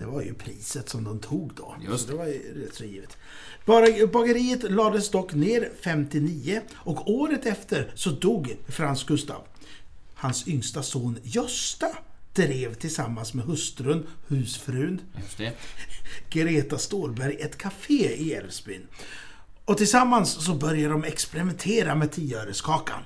Det 0.00 0.06
var 0.06 0.22
ju 0.22 0.34
priset 0.34 0.88
som 0.88 1.04
de 1.04 1.18
tog 1.18 1.54
då. 1.54 1.76
Just 1.88 2.04
Så 2.04 2.10
det 2.10 2.18
var 2.18 2.26
ju 2.26 2.64
rätt 2.64 2.74
så 2.74 2.84
givet. 2.84 3.16
Bageriet 4.12 4.70
lades 4.70 5.10
dock 5.10 5.34
ner 5.34 5.70
59 5.80 6.60
och 6.74 7.10
året 7.10 7.46
efter 7.46 7.92
så 7.94 8.10
dog 8.10 8.56
Frans 8.68 9.04
Gustav. 9.04 9.42
Hans 10.14 10.48
yngsta 10.48 10.82
son 10.82 11.18
Gösta 11.22 11.88
drev 12.36 12.74
tillsammans 12.74 13.34
med 13.34 13.44
hustrun, 13.44 14.06
husfrun. 14.28 15.00
Greta 16.30 16.78
Stålberg 16.78 17.36
ett 17.40 17.58
café 17.58 18.14
i 18.14 18.34
Älvsbyn. 18.34 18.86
Och 19.64 19.78
tillsammans 19.78 20.44
så 20.44 20.54
började 20.54 20.92
de 20.92 21.04
experimentera 21.04 21.94
med 21.94 22.12
tioöreskakan. 22.12 23.02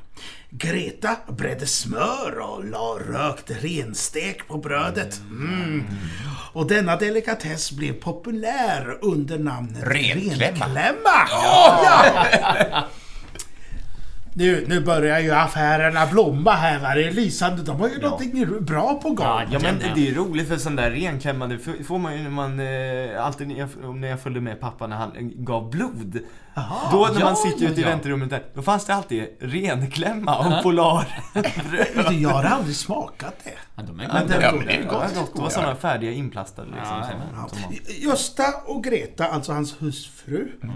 Greta 0.50 1.16
bredde 1.28 1.66
smör 1.66 2.38
och 2.38 2.64
la 2.64 2.99
rökt 2.99 3.50
renstek 3.50 4.49
på 4.49 4.58
brödet. 4.58 5.20
Mm. 5.30 5.84
Och 6.52 6.66
denna 6.66 6.96
delikatess 6.96 7.72
blev 7.72 7.92
populär 7.92 8.99
under 9.00 9.38
namnet 9.38 9.82
Renklämma. 9.82 10.44
Renklämma. 10.44 11.28
Ja! 11.30 12.84
Nu, 14.32 14.64
nu 14.68 14.80
börjar 14.80 15.20
ju 15.20 15.30
affärerna 15.32 16.06
blomma 16.06 16.50
här 16.52 16.78
va. 16.78 16.94
Det 16.94 17.04
är 17.08 17.12
lysande. 17.12 17.62
De 17.62 17.80
har 17.80 17.88
ju 17.88 17.99
någonting 18.00 18.64
bra 18.64 18.94
på 19.02 19.08
gång. 19.10 19.26
Ja, 19.50 19.58
men 19.62 19.78
det 19.94 20.08
är 20.08 20.14
roligt 20.14 20.49
för 20.49 20.56
sån 20.56 20.76
där 20.76 20.90
renklämma, 20.90 21.46
det 21.46 21.54
f- 21.54 21.87
får 21.87 21.99
man 21.99 22.16
ju 22.16 22.22
när 22.22 22.30
man, 22.30 22.60
eh, 22.60 23.26
alltid 23.26 23.49
när 23.49 23.54
jag, 23.58 23.96
när 23.96 24.08
jag 24.08 24.20
följde 24.20 24.40
med 24.40 24.60
pappa 24.60 24.87
när 24.87 24.96
han 24.96 25.16
eh, 25.16 25.22
gav 25.22 25.70
blod. 25.70 26.18
Då 26.92 27.08
när 27.12 27.20
ja, 27.20 27.25
man 27.25 27.37
sitter 27.37 27.64
ja, 27.64 27.70
ute 27.70 27.80
i 27.80 27.84
ja. 27.84 27.88
väntrummet 27.90 28.30
där, 28.30 28.42
då 28.54 28.62
fanns 28.62 28.84
det 28.87 28.94
alltid 28.94 29.25
renklämma 29.40 30.38
och 30.38 30.62
polar. 30.62 31.08
Jag 32.20 32.28
har 32.30 32.44
aldrig 32.44 32.76
smakat 32.76 33.34
det. 33.44 33.50
Ja, 33.76 33.82
de 33.82 34.00
är 34.00 34.08
Men 34.08 34.22
goda. 34.22 34.38
det, 34.38 34.44
Ja, 34.44 34.52
men 34.56 34.66
det 34.66 34.72
är 34.72 34.82
ja, 34.82 34.90
gott. 34.90 35.14
gott. 35.14 35.34
Det 35.37 35.42
var 35.42 35.50
såna 35.50 35.75
färdiga 35.76 36.12
inplastade 36.12 36.68
liksom. 36.76 36.96
Ja, 37.34 37.49
ja, 37.60 38.08
Gösta 38.10 38.44
och 38.66 38.84
Greta, 38.84 39.26
alltså 39.26 39.52
hans 39.52 39.82
husfru, 39.82 40.49
eh, 40.62 40.68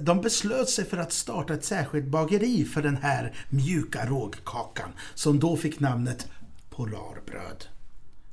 de 0.00 0.20
beslöt 0.20 0.68
sig 0.68 0.84
för 0.84 0.96
att 0.96 1.12
starta 1.12 1.54
ett 1.54 1.64
särskilt 1.64 2.06
bageri 2.06 2.64
för 2.64 2.82
den 2.82 2.96
här 2.96 3.34
mjuka 3.48 4.06
rågkakan 4.06 4.88
som 5.14 5.38
då 5.40 5.56
fick 5.56 5.80
namnet 5.80 6.28
Polarbröd. 6.70 7.64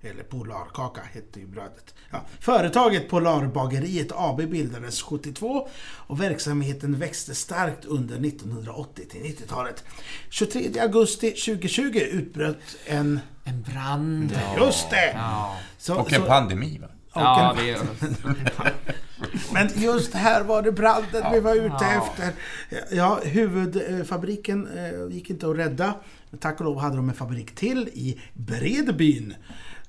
Eller 0.03 0.23
Polarkaka 0.23 1.01
hette 1.13 1.39
ju 1.39 1.47
brödet. 1.47 1.93
Ja. 2.09 2.21
Företaget 2.39 3.09
Polarbageriet 3.09 4.11
AB 4.15 4.37
bildades 4.49 5.01
72 5.01 5.67
och 5.83 6.21
verksamheten 6.21 6.99
växte 6.99 7.35
starkt 7.35 7.85
under 7.85 8.15
1980 8.27 9.05
till 9.09 9.21
90-talet. 9.21 9.83
23 10.29 10.79
augusti 10.79 11.31
2020 11.31 11.97
utbröt 12.11 12.57
en... 12.85 13.19
En 13.43 13.61
brand. 13.61 14.39
Just 14.57 14.89
det! 14.89 15.11
Ja. 15.13 15.57
Så- 15.77 15.95
Och 15.99 16.13
en 16.13 16.21
så- 16.21 16.27
pandemi, 16.27 16.77
va? 16.77 16.87
och 17.13 17.21
Ja, 17.21 17.55
en- 17.59 17.65
det 17.65 17.71
är... 17.71 17.79
Men 19.53 19.69
just 19.75 20.13
här 20.13 20.43
var 20.43 20.61
det 20.61 20.71
branden 20.71 21.23
vi 21.33 21.39
var 21.39 21.55
ute 21.55 21.85
efter. 21.85 22.33
Ja, 22.91 23.19
huvudfabriken 23.23 24.67
eh, 24.77 25.15
gick 25.15 25.29
inte 25.29 25.49
att 25.49 25.57
rädda. 25.57 25.93
Tack 26.39 26.59
och 26.59 26.65
lov 26.65 26.79
hade 26.79 26.95
de 26.95 27.09
en 27.09 27.15
fabrik 27.15 27.55
till 27.55 27.87
i 27.87 28.21
Bredbyn. 28.33 29.33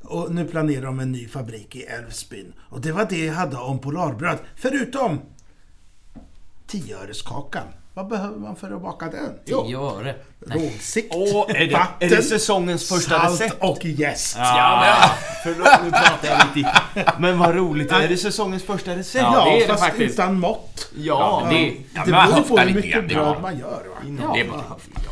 Och 0.03 0.35
nu 0.35 0.45
planerar 0.45 0.87
de 0.87 1.01
en 1.01 1.13
ny 1.13 1.29
fabrik 1.29 1.77
i 1.77 1.83
Älvsbyn. 1.83 2.53
Och 2.61 2.81
det 2.81 2.93
var 2.93 3.07
det 3.11 3.25
jag 3.25 3.35
hade 3.35 3.57
om 3.57 3.79
Polarbröd. 3.79 4.39
Förutom 4.57 5.21
tioöreskakan. 6.67 7.67
Vad 7.95 8.09
behöver 8.09 8.39
man 8.39 8.57
för 8.57 8.71
att 8.71 8.83
baka 8.83 9.11
den? 9.11 9.31
10 9.45 9.79
öre. 9.79 10.15
Rågsikt, 10.47 11.15
Åh, 11.15 11.45
är 11.49 11.67
det, 11.67 11.73
vatten, 11.73 12.13
är 12.13 12.17
det 12.17 12.23
säsongens 12.23 12.89
första 12.89 13.21
salt 13.21 13.41
recept? 13.41 13.57
och 13.63 13.85
jäst. 13.85 14.37
Ja, 14.39 14.79
men, 14.81 15.11
förlåt, 15.45 15.69
nu 15.85 15.91
pratar 15.91 16.29
jag 16.29 16.39
lite 16.57 16.69
i. 16.69 16.73
Men 17.19 17.39
vad 17.39 17.55
roligt, 17.55 17.93
är 17.93 18.09
det 18.09 18.17
säsongens 18.17 18.63
första 18.65 18.97
recept? 18.97 19.23
Ja, 19.23 19.33
Ja, 19.35 19.45
det 19.45 19.57
är 19.57 19.61
det 19.61 19.67
fast 19.73 19.85
faktiskt. 19.85 20.15
utan 20.15 20.41
mått. 20.41 20.89
Ja, 20.97 21.47
det- 21.51 21.75
Det 22.05 22.11
beror 22.11 22.27
på 22.27 22.33
höfta 22.33 22.61
hur 22.61 22.75
mycket 22.75 23.09
det 23.09 23.15
bröd 23.15 23.37
man 23.43 23.59
gör. 23.59 23.69
Va? 23.71 24.33
Det 24.35 24.41
är, 24.41 24.47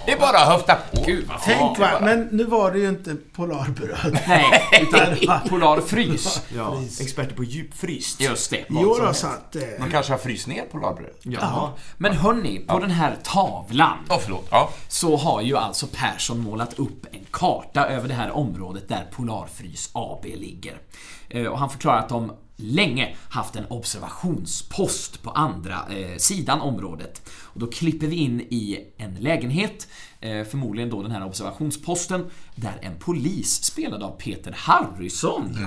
det 0.06 0.12
är 0.12 0.18
bara 0.18 0.38
att 0.38 0.48
höfta 0.52 0.74
på. 0.92 1.02
Gud 1.06 1.26
vad 1.28 1.40
Tänk 1.44 1.78
va, 1.78 1.90
men 2.00 2.28
nu 2.32 2.44
var 2.44 2.70
det 2.72 2.78
ju 2.78 2.88
inte 2.88 3.16
Polarbröd. 3.36 4.18
Nej, 4.28 4.44
utan 4.82 5.40
Polarfrys. 5.48 6.42
ja, 6.56 6.76
experter 7.00 7.34
på 7.34 7.44
djupfryst. 7.44 8.20
Just 8.20 8.50
det. 8.50 8.64
Jo 8.68 8.98
då, 9.06 9.12
så 9.14 9.26
att... 9.26 9.56
Eh, 9.56 9.62
Man 9.78 9.90
kanske 9.90 10.12
har 10.12 10.18
fryst 10.18 10.46
ner 10.46 10.62
Polarbröd? 10.72 11.10
Ja. 11.22 11.74
Men 11.96 12.12
hörni, 12.16 12.58
på 12.58 12.78
den 12.78 12.90
här 12.90 13.16
tavlan 13.22 13.96
Åh, 14.08 14.18
förlåt. 14.22 14.46
Ja. 14.50 14.70
så 14.88 15.16
har 15.20 15.42
ju 15.42 15.56
alltså 15.56 15.86
Persson 15.92 16.40
målat 16.40 16.78
upp 16.78 17.06
en 17.12 17.24
karta 17.30 17.86
över 17.86 18.08
det 18.08 18.14
här 18.14 18.30
området 18.30 18.88
där 18.88 19.08
Polarfrys 19.12 19.90
AB 19.92 20.24
ligger. 20.24 20.80
Eh, 21.28 21.46
och 21.46 21.58
han 21.58 21.70
förklarar 21.70 21.98
att 21.98 22.08
de 22.08 22.32
länge 22.56 23.16
haft 23.28 23.56
en 23.56 23.66
observationspost 23.66 25.22
på 25.22 25.30
andra 25.30 25.86
eh, 25.90 26.16
sidan 26.16 26.60
området. 26.60 27.30
Och 27.42 27.60
då 27.60 27.66
klipper 27.66 28.06
vi 28.06 28.16
in 28.16 28.40
i 28.40 28.92
en 28.96 29.14
lägenhet, 29.14 29.88
förmodligen 30.50 30.90
då 30.90 31.02
den 31.02 31.10
här 31.10 31.24
observationsposten, 31.26 32.30
där 32.54 32.72
en 32.82 32.96
polis 32.98 33.64
spelad 33.64 34.02
av 34.02 34.10
Peter 34.10 34.54
Harrison 34.56 35.58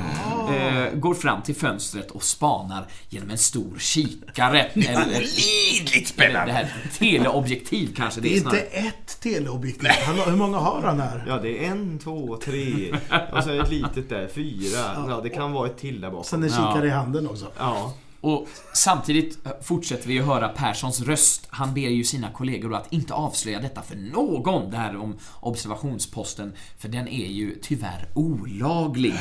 eh, 0.55 0.93
går 0.93 1.13
fram 1.13 1.41
till 1.41 1.55
fönstret 1.55 2.11
och 2.11 2.23
spanar 2.23 2.85
genom 3.09 3.29
en 3.29 3.37
stor 3.37 3.77
kikare. 3.79 4.59
eller, 4.73 5.05
Olidligt 5.05 5.91
eller 5.91 6.01
det 6.01 6.05
spännande! 6.07 6.53
här 6.53 6.67
teleobjektiv 6.99 7.93
kanske 7.95 8.21
det 8.21 8.29
det 8.29 8.33
är 8.33 8.37
är 8.37 8.41
snarare. 8.41 8.59
inte 8.65 8.77
ett 8.77 9.19
teleobjektiv. 9.21 9.89
Han, 10.05 10.15
hur 10.15 10.37
många 10.37 10.57
har 10.57 10.81
han 10.81 10.99
här? 10.99 11.25
Ja, 11.27 11.37
det 11.39 11.65
är 11.65 11.71
en, 11.71 11.99
två, 11.99 12.37
tre 12.43 12.91
och 13.31 13.43
så 13.43 13.49
ett 13.49 13.69
litet 13.69 14.09
där, 14.09 14.27
fyra. 14.27 15.05
Ja, 15.09 15.19
det 15.23 15.29
kan 15.29 15.51
vara 15.51 15.67
ett 15.69 15.77
till 15.77 16.01
där 16.01 16.09
bakom. 16.09 16.23
Sen 16.23 16.43
en 16.43 16.49
kikare 16.49 16.87
i 16.87 16.89
handen 16.89 17.29
också. 17.29 17.47
Ja. 17.57 17.93
Och 18.23 18.47
samtidigt 18.73 19.37
fortsätter 19.61 20.07
vi 20.07 20.19
att 20.19 20.25
höra 20.25 20.49
Perssons 20.49 21.01
röst. 21.01 21.47
Han 21.49 21.73
ber 21.73 21.89
ju 21.89 22.03
sina 22.03 22.31
kollegor 22.31 22.75
att 22.75 22.93
inte 22.93 23.13
avslöja 23.13 23.59
detta 23.59 23.81
för 23.81 23.95
någon, 23.95 24.71
det 24.71 24.77
här 24.77 24.97
om 24.97 25.17
observationsposten, 25.39 26.53
för 26.77 26.89
den 26.89 27.07
är 27.07 27.27
ju 27.27 27.59
tyvärr 27.61 28.07
olaglig 28.13 29.13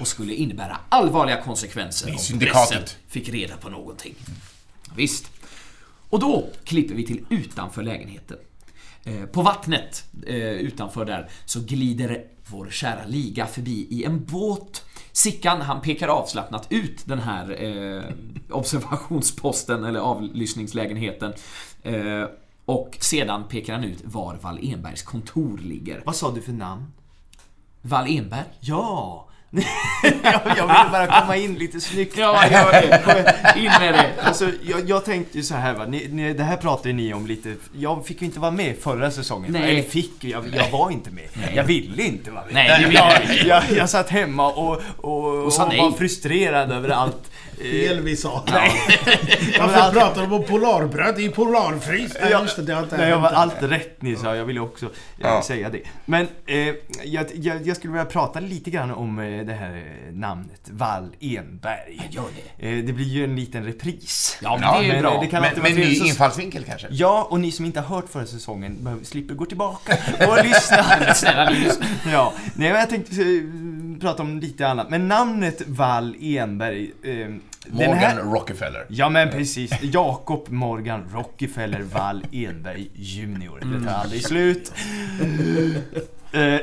och 0.00 0.06
skulle 0.06 0.34
innebära 0.34 0.80
allvarliga 0.88 1.42
konsekvenser 1.42 2.10
om 2.32 2.38
pressen 2.38 2.82
fick 3.08 3.28
reda 3.28 3.56
på 3.56 3.68
någonting. 3.68 4.14
Visst. 4.96 5.30
Och 6.10 6.20
då 6.20 6.48
klipper 6.64 6.94
vi 6.94 7.06
till 7.06 7.24
utanför 7.30 7.82
lägenheten. 7.82 8.36
Eh, 9.04 9.24
På 9.24 9.42
vattnet 9.42 10.04
eh, 10.26 10.36
utanför 10.36 11.04
där 11.04 11.30
så 11.44 11.60
glider 11.60 12.24
vår 12.50 12.70
kära 12.70 13.06
liga 13.06 13.46
förbi 13.46 13.86
i 13.90 14.04
en 14.04 14.24
båt. 14.24 14.84
Sickan, 15.12 15.60
han 15.60 15.80
pekar 15.80 16.08
avslappnat 16.08 16.66
ut 16.70 17.06
den 17.06 17.18
här 17.18 17.64
eh, 17.64 18.02
observationsposten 18.50 19.84
eller 19.84 20.00
avlyssningslägenheten. 20.00 21.32
Eh, 21.82 22.24
och 22.64 22.96
sedan 23.00 23.44
pekar 23.48 23.74
han 23.74 23.84
ut 23.84 24.02
var 24.04 24.34
Wall 24.34 24.58
Enbergs 24.62 25.02
kontor 25.02 25.58
ligger. 25.58 26.02
Vad 26.06 26.16
sa 26.16 26.30
du 26.30 26.42
för 26.42 26.52
namn? 26.52 26.92
Wall 27.82 28.06
Enberg? 28.08 28.44
Ja! 28.60 29.27
jag 30.22 30.42
jag 30.56 30.66
ville 30.66 30.90
bara 30.92 31.20
komma 31.20 31.36
in 31.36 31.54
lite 31.54 31.80
snyggt. 31.80 32.16
Ja, 32.18 32.50
gör 32.50 32.72
det. 32.72 33.60
In 33.60 33.72
med 33.80 33.94
det. 33.94 34.22
Alltså, 34.22 34.50
jag, 34.62 34.88
jag 34.88 35.04
tänkte 35.04 35.38
ju 35.38 35.44
så 35.44 35.54
här 35.54 35.74
va, 35.74 35.86
ni, 35.86 36.08
ni, 36.12 36.34
det 36.34 36.44
här 36.44 36.56
pratade 36.56 36.92
ni 36.92 37.14
om 37.14 37.26
lite, 37.26 37.54
jag 37.72 38.06
fick 38.06 38.20
ju 38.20 38.26
inte 38.26 38.40
vara 38.40 38.50
med 38.50 38.76
förra 38.78 39.10
säsongen. 39.10 39.52
Nej. 39.52 39.70
Eller 39.70 39.82
fick, 39.82 40.24
jag, 40.24 40.44
jag 40.54 40.70
var 40.70 40.90
inte 40.90 41.10
med. 41.10 41.28
Jag 41.54 41.64
ville 41.64 42.02
inte 42.02 42.30
vara 42.30 42.44
med. 42.44 42.54
Nej, 42.54 42.82
jag, 42.90 43.12
jag 43.46 43.62
jag, 43.76 43.90
satt 43.90 44.10
hemma 44.10 44.52
och, 44.52 44.82
och, 44.96 45.44
och, 45.44 45.68
nej. 45.68 45.78
var 45.78 45.92
frustrerad 45.92 46.72
över 46.72 46.88
allt. 46.88 47.30
Fel 47.58 48.00
vi 48.00 48.16
sa. 48.16 48.44
men 48.46 48.54
Varför 49.60 49.92
pratar 49.92 50.22
de 50.22 50.32
om 50.32 50.44
polarbröd 50.44 51.20
i 51.20 51.28
polarfrys? 51.28 52.12
Nej, 52.22 52.30
just 52.42 52.56
det, 52.56 52.62
det 52.62 52.74
har 52.74 52.82
inte 52.82 52.96
Nej, 52.96 53.08
jag 53.08 53.18
var 53.20 53.28
allt 53.30 53.62
rätt 53.62 54.02
ni 54.02 54.16
sa, 54.16 54.36
jag 54.36 54.44
ville 54.44 54.60
också 54.60 54.86
eh, 54.86 54.90
Ja. 55.20 55.42
säga 55.42 55.70
det. 55.70 55.80
Men 56.04 56.26
eh, 56.46 56.56
jag, 57.04 57.26
jag, 57.34 57.66
jag 57.66 57.76
skulle 57.76 57.92
vilja 57.92 58.04
prata 58.04 58.40
lite 58.40 58.70
grann 58.70 58.90
om 58.90 59.18
eh, 59.18 59.46
det 59.46 59.52
här 59.52 59.76
eh, 59.76 60.14
namnet, 60.14 60.60
Wall 60.70 61.08
Enberg. 61.20 62.08
Gör 62.10 62.24
det. 62.58 62.68
Eh, 62.78 62.84
det 62.84 62.92
blir 62.92 63.06
ju 63.06 63.24
en 63.24 63.36
liten 63.36 63.64
repris. 63.64 64.38
Ja, 64.42 64.50
men 64.60 64.62
Ja, 64.62 64.80
det 64.80 64.86
är 64.86 64.92
men, 64.92 65.02
bra. 65.02 65.14
eh, 65.14 65.20
det 65.20 65.26
kan 65.26 65.44
Men 65.62 65.74
ny. 65.74 65.94
Så- 65.94 66.04
infallsvinkel 66.04 66.64
kanske? 66.64 66.86
Ja, 66.90 67.26
och 67.30 67.40
ni 67.40 67.52
som 67.52 67.64
inte 67.64 67.80
har 67.80 67.96
hört 67.96 68.08
förra 68.08 68.26
säsongen 68.26 69.00
slipper 69.04 69.34
gå 69.34 69.44
tillbaka 69.44 69.96
och 70.28 70.36
lyssna. 70.44 71.14
Snälla 71.14 71.52
ja, 72.12 72.32
nej, 72.54 72.70
men 72.70 72.80
jag 72.80 72.90
tänkte 72.90 73.22
eh, 73.22 74.00
prata 74.00 74.22
om 74.22 74.38
lite 74.40 74.68
annat. 74.68 74.90
Men 74.90 75.08
namnet 75.08 75.62
Wall 75.66 76.16
Enberg. 76.20 76.90
Eh, 77.02 77.28
Morgan 77.72 77.98
här- 77.98 78.22
Rockefeller. 78.22 78.86
Ja 78.88 79.08
men 79.08 79.30
precis. 79.30 79.72
Jakob 79.82 80.48
Morgan 80.48 81.04
Rockefeller 81.12 81.80
Wall 81.82 82.24
Enberg 82.32 82.90
Junior. 82.94 83.60
Det 83.60 83.86
tar 83.86 83.92
aldrig 83.94 84.24
slut. 84.24 84.72
Eh, 86.32 86.60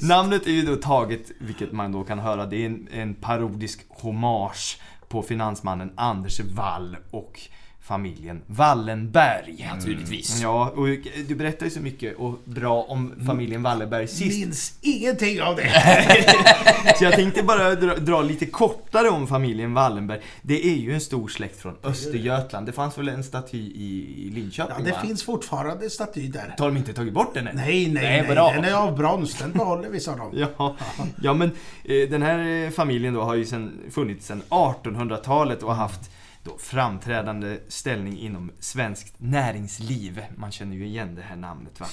Namnet 0.00 0.46
är 0.46 0.50
ju 0.50 0.62
då 0.62 0.76
taget, 0.76 1.30
vilket 1.38 1.72
man 1.72 1.92
då 1.92 2.04
kan 2.04 2.18
höra, 2.18 2.46
det 2.46 2.56
är 2.56 2.66
en, 2.66 2.88
en 2.92 3.14
parodisk 3.14 3.80
hommage 3.88 4.78
på 5.08 5.22
finansmannen 5.22 5.92
Anders 5.96 6.40
Wall 6.40 6.96
och 7.10 7.40
familjen 7.82 8.42
Wallenberg. 8.46 9.68
Naturligtvis. 9.74 10.40
Ja, 10.42 10.72
och 10.76 10.86
du 11.28 11.34
berättar 11.34 11.66
ju 11.66 11.70
så 11.70 11.80
mycket 11.80 12.16
och 12.16 12.38
bra 12.44 12.82
om 12.82 13.12
familjen 13.26 13.62
Wallenberg 13.62 14.08
sist. 14.08 14.38
Minns 14.38 14.78
ingenting 14.80 15.42
av 15.42 15.56
det. 15.56 15.70
Så 16.98 17.04
jag 17.04 17.12
tänkte 17.12 17.42
bara 17.42 17.74
dra, 17.74 17.94
dra 17.94 18.22
lite 18.22 18.46
kortare 18.46 19.08
om 19.08 19.26
familjen 19.26 19.74
Wallenberg. 19.74 20.20
Det 20.42 20.66
är 20.66 20.76
ju 20.76 20.94
en 20.94 21.00
stor 21.00 21.28
släkt 21.28 21.60
från 21.60 21.74
Östergötland. 21.82 22.66
Det 22.66 22.72
fanns 22.72 22.98
väl 22.98 23.08
en 23.08 23.24
staty 23.24 23.58
i, 23.58 24.30
Linköping 24.34 24.74
Ja, 24.78 24.84
det 24.84 24.90
va? 24.90 24.98
finns 25.02 25.22
fortfarande 25.22 25.90
staty 25.90 26.28
där. 26.28 26.54
Har 26.58 26.66
de 26.66 26.76
inte 26.76 26.92
tagit 26.92 27.12
bort 27.14 27.34
den 27.34 27.46
än? 27.46 27.56
Nej, 27.56 27.88
nej, 27.88 28.02
Nej, 28.02 28.22
nej. 28.22 28.34
bra. 28.34 28.52
Den 28.52 28.64
är 28.64 28.74
av 28.74 28.96
brons. 28.96 29.34
Den 29.34 29.52
behåller 29.52 29.88
vi, 29.88 30.00
sa 30.00 30.16
de. 30.16 30.30
Ja, 30.58 30.76
ja 31.22 31.34
men 31.34 31.50
eh, 31.84 32.08
den 32.10 32.22
här 32.22 32.64
eh, 32.64 32.70
familjen 32.70 33.14
då 33.14 33.22
har 33.22 33.34
ju 33.34 33.44
sen, 33.44 33.80
funnits 33.90 34.26
sedan 34.26 34.42
1800-talet 34.48 35.62
och 35.62 35.74
haft 35.74 36.10
då 36.44 36.58
framträdande 36.58 37.58
ställning 37.68 38.18
inom 38.18 38.50
svenskt 38.58 39.14
näringsliv. 39.18 40.22
Man 40.36 40.52
känner 40.52 40.76
ju 40.76 40.86
igen 40.86 41.14
det 41.14 41.22
här 41.22 41.36
namnet 41.36 41.80
va. 41.80 41.86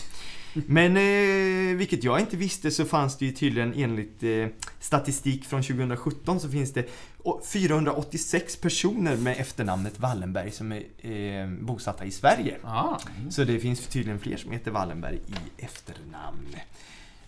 Men 0.54 0.98
eh, 0.98 1.78
vilket 1.78 2.04
jag 2.04 2.20
inte 2.20 2.38
visste 2.38 2.72
så 2.72 2.86
fanns 2.86 3.18
det 3.18 3.26
ju 3.26 3.32
tydligen 3.32 3.74
enligt 3.74 4.24
eh, 4.24 4.48
statistik 4.80 5.46
från 5.46 5.64
2017 5.64 6.40
så 6.40 6.50
finns 6.50 6.74
det 6.74 6.90
å- 7.24 7.42
486 7.54 8.56
personer 8.58 9.18
med 9.18 9.38
efternamnet 9.40 10.00
Wallenberg 10.00 10.52
som 10.52 10.72
är 10.72 10.84
eh, 11.12 11.48
bosatta 11.50 12.06
i 12.06 12.12
Sverige. 12.12 12.58
Ah. 12.64 13.00
Så 13.30 13.44
det 13.44 13.60
finns 13.60 13.88
tydligen 13.88 14.20
fler 14.20 14.38
som 14.38 14.52
heter 14.52 14.72
Wallenberg 14.72 15.16
i 15.28 15.64
efternamn. 15.64 16.56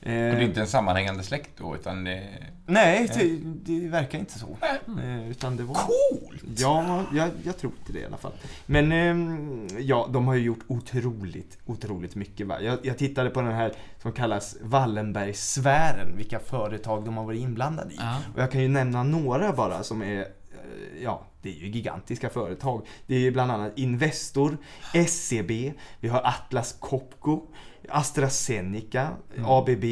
Och 0.03 0.07
det 0.07 0.13
är 0.13 0.41
inte 0.41 0.61
en 0.61 0.67
sammanhängande 0.67 1.23
släkt 1.23 1.49
då, 1.57 1.75
utan 1.75 2.03
det... 2.03 2.27
Nej, 2.65 3.09
det, 3.13 3.39
det 3.73 3.87
verkar 3.87 4.19
inte 4.19 4.39
så. 4.39 4.57
Eh, 4.61 5.29
Utan 5.29 5.57
det 5.57 5.63
var... 5.63 5.75
Coolt! 5.75 6.43
Ja, 6.59 7.03
jag, 7.13 7.29
jag 7.43 7.57
tror 7.57 7.73
inte 7.79 7.93
det 7.93 7.99
i 7.99 8.05
alla 8.05 8.17
fall. 8.17 8.31
Men 8.65 8.91
ehm, 8.91 9.67
ja, 9.79 10.09
de 10.13 10.27
har 10.27 10.35
ju 10.35 10.41
gjort 10.41 10.63
otroligt, 10.67 11.57
otroligt 11.65 12.15
mycket. 12.15 12.47
Va? 12.47 12.61
Jag, 12.61 12.79
jag 12.83 12.97
tittade 12.97 13.29
på 13.29 13.41
den 13.41 13.53
här 13.53 13.73
som 14.01 14.11
kallas 14.11 14.57
Wallenbergsfären, 14.61 16.17
vilka 16.17 16.39
företag 16.39 17.05
de 17.05 17.17
har 17.17 17.25
varit 17.25 17.39
inblandade 17.39 17.93
i. 17.93 17.97
Ja. 17.99 18.17
Och 18.35 18.41
jag 18.41 18.51
kan 18.51 18.61
ju 18.61 18.67
nämna 18.67 19.03
några 19.03 19.53
bara 19.53 19.83
som 19.83 20.01
är, 20.01 20.19
eh, 20.19 21.03
ja, 21.03 21.25
det 21.41 21.49
är 21.49 21.53
ju 21.53 21.67
gigantiska 21.67 22.29
företag. 22.29 22.87
Det 23.07 23.15
är 23.15 23.19
ju 23.19 23.31
bland 23.31 23.51
annat 23.51 23.71
Investor, 23.75 24.57
SCB, 24.93 25.73
vi 25.99 26.07
har 26.07 26.21
Atlas 26.23 26.75
Copco, 26.79 27.47
AstraZeneca, 27.89 29.07
ABB, 29.45 29.83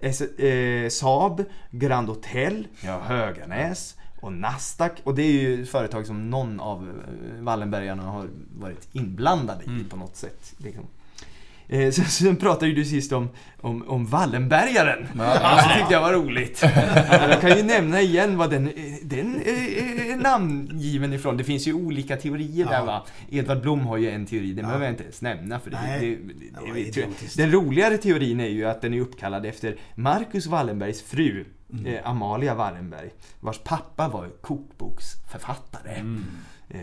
S- 0.00 0.20
eh, 0.38 0.88
Saab, 0.88 1.44
Grand 1.70 2.08
Hotel, 2.08 2.66
har 2.86 3.00
Höganäs 3.00 3.96
och 4.20 4.32
Nasdaq. 4.32 4.92
Och 5.04 5.14
det 5.14 5.22
är 5.22 5.32
ju 5.32 5.66
företag 5.66 6.06
som 6.06 6.30
någon 6.30 6.60
av 6.60 6.88
eh, 6.88 7.42
Wallenbergarna 7.44 8.02
har 8.02 8.28
varit 8.58 8.88
inblandade 8.92 9.64
i 9.64 9.84
på 9.90 9.96
något 9.96 10.16
sätt. 10.16 10.54
Liksom. 10.58 10.84
Eh, 11.68 11.90
Sen, 11.92 12.04
sen 12.04 12.36
pratade 12.36 12.66
ju 12.66 12.74
du 12.74 12.84
sist 12.84 13.12
om, 13.12 13.28
om, 13.60 13.88
om 13.88 14.06
Wallenbergaren. 14.06 15.06
Det 15.68 15.74
tyckte 15.78 15.92
jag 15.94 16.00
var 16.00 16.12
roligt. 16.12 16.62
Jag 17.10 17.40
kan 17.40 17.56
ju 17.56 17.62
nämna 17.62 18.00
igen 18.00 18.36
vad 18.36 18.50
den, 18.50 18.68
eh, 18.68 18.74
den 19.02 19.42
namngiven 20.22 21.12
ifrån. 21.12 21.36
Det 21.36 21.44
finns 21.44 21.68
ju 21.68 21.72
olika 21.72 22.16
teorier 22.16 22.66
där 22.66 22.84
va. 22.84 23.06
Edvard 23.30 23.60
Blom 23.60 23.80
har 23.80 23.96
ju 23.96 24.10
en 24.10 24.26
teori, 24.26 24.52
den 24.52 24.64
behöver 24.64 24.84
jag 24.84 24.92
inte 24.92 25.02
ens 25.02 25.22
nämna 25.22 25.60
för 25.60 25.70
det, 25.70 25.78
Nej, 25.82 26.00
det, 26.00 26.34
det 26.74 26.90
det, 26.92 27.06
det. 27.20 27.36
Den 27.36 27.52
roligare 27.52 27.98
teorin 27.98 28.40
är 28.40 28.48
ju 28.48 28.64
att 28.64 28.80
den 28.82 28.94
är 28.94 29.00
uppkallad 29.00 29.46
efter 29.46 29.76
Marcus 29.94 30.46
Wallenbergs 30.46 31.02
fru. 31.02 31.44
Eh, 31.86 32.08
Amalia 32.10 32.54
Wallenberg, 32.54 33.10
vars 33.40 33.58
pappa 33.58 34.08
var 34.08 34.28
kokboksförfattare. 34.40 35.96
Eh, 36.70 36.80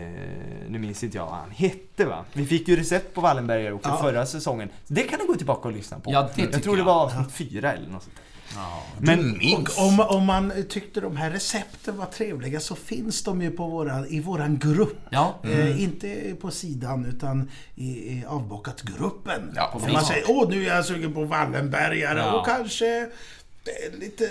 nu 0.68 0.78
minns 0.78 1.04
inte 1.04 1.16
jag 1.16 1.24
vad 1.26 1.34
han 1.34 1.50
hette 1.50 2.04
va? 2.04 2.24
Vi 2.32 2.46
fick 2.46 2.68
ju 2.68 2.76
recept 2.76 3.14
på 3.14 3.20
Wallenbergare 3.20 3.72
också 3.72 3.88
Ja. 3.90 3.96
förra 3.96 4.26
säsongen. 4.26 4.68
Det 4.86 5.02
kan 5.02 5.18
du 5.18 5.26
gå 5.26 5.34
tillbaka 5.34 5.68
och 5.68 5.74
lyssna 5.74 5.98
på. 6.00 6.12
Ja, 6.12 6.30
det 6.34 6.42
jag 6.42 6.62
tror 6.62 6.72
det 6.74 6.78
jag. 6.80 6.84
var 6.86 7.02
avsnitt 7.04 7.32
fyra 7.32 7.72
eller 7.72 7.88
något 7.88 8.02
sånt. 8.02 8.16
Ja. 8.56 8.82
Men. 8.98 9.40
Om, 9.76 10.00
om 10.00 10.24
man 10.24 10.52
tyckte 10.68 11.00
de 11.00 11.16
här 11.16 11.30
recepten 11.30 11.96
var 11.96 12.06
trevliga 12.06 12.60
så 12.60 12.74
finns 12.74 13.22
de 13.24 13.42
ju 13.42 13.50
på 13.50 13.66
våran, 13.66 14.06
i 14.06 14.20
våran 14.20 14.58
grupp. 14.58 14.98
Ja. 15.10 15.34
Eh, 15.44 15.82
inte 15.82 16.34
på 16.40 16.50
sidan 16.50 17.04
utan 17.04 17.50
i, 17.74 17.88
i 17.88 18.24
avbockat-gruppen. 18.28 19.52
Ja, 19.56 19.80
Där 19.86 19.92
man 19.92 20.04
säger 20.04 20.24
åh 20.28 20.48
nu 20.50 20.66
är 20.66 20.74
jag 20.74 20.84
sugen 20.84 21.14
på 21.14 21.24
Wallenbergare 21.24 22.18
Ja. 22.18 22.32
och 22.40 22.46
kanske 22.46 23.00
eh, 23.00 23.98
lite, 24.00 24.24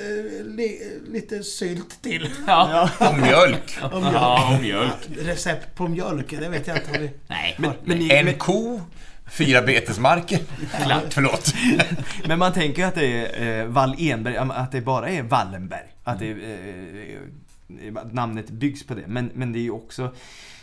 li, 0.44 1.00
lite 1.08 1.44
sylt 1.44 2.02
till. 2.02 2.30
Ja. 2.48 2.90
Och 3.10 3.18
mjölk. 3.18 3.78
Och 3.94 4.02
mjölk. 4.02 4.16
Ja, 4.16 4.56
och 4.56 4.62
mjölk. 4.64 5.10
Recept 5.18 5.76
på 5.76 5.88
mjölk, 5.88 6.30
det 6.40 6.50
vet 6.50 6.68
jag 6.68 6.78
inte 6.78 6.92
om 6.92 7.02
vi... 7.02 7.12
Nej. 7.28 7.56
men, 7.58 7.72
men, 7.84 8.12
En 8.12 8.34
ko, 8.38 8.82
fyra 9.38 9.62
betesmarker. 9.62 10.40
Förlåt. 11.10 11.54
men 12.28 12.40
man 12.40 12.54
tänker 12.54 12.82
ju 12.82 12.88
att 12.88 12.96
det 12.96 13.06
är 13.06 13.62
eh, 13.62 13.66
Wall 13.66 13.96
Enberg, 13.98 14.38
att 14.38 14.72
det 14.72 14.82
bara 14.82 15.10
är 15.10 15.24
Wallenberg. 15.24 15.88
Att 16.04 16.20
det, 16.20 16.32
eh, 16.32 17.88
eh, 17.88 17.94
namnet 18.12 18.50
byggs 18.50 18.88
på 18.88 18.94
det. 18.94 19.04
Men, 19.08 19.32
men 19.34 19.54
det 19.54 19.60
är 19.60 19.64
ju 19.64 19.72
också 19.72 20.14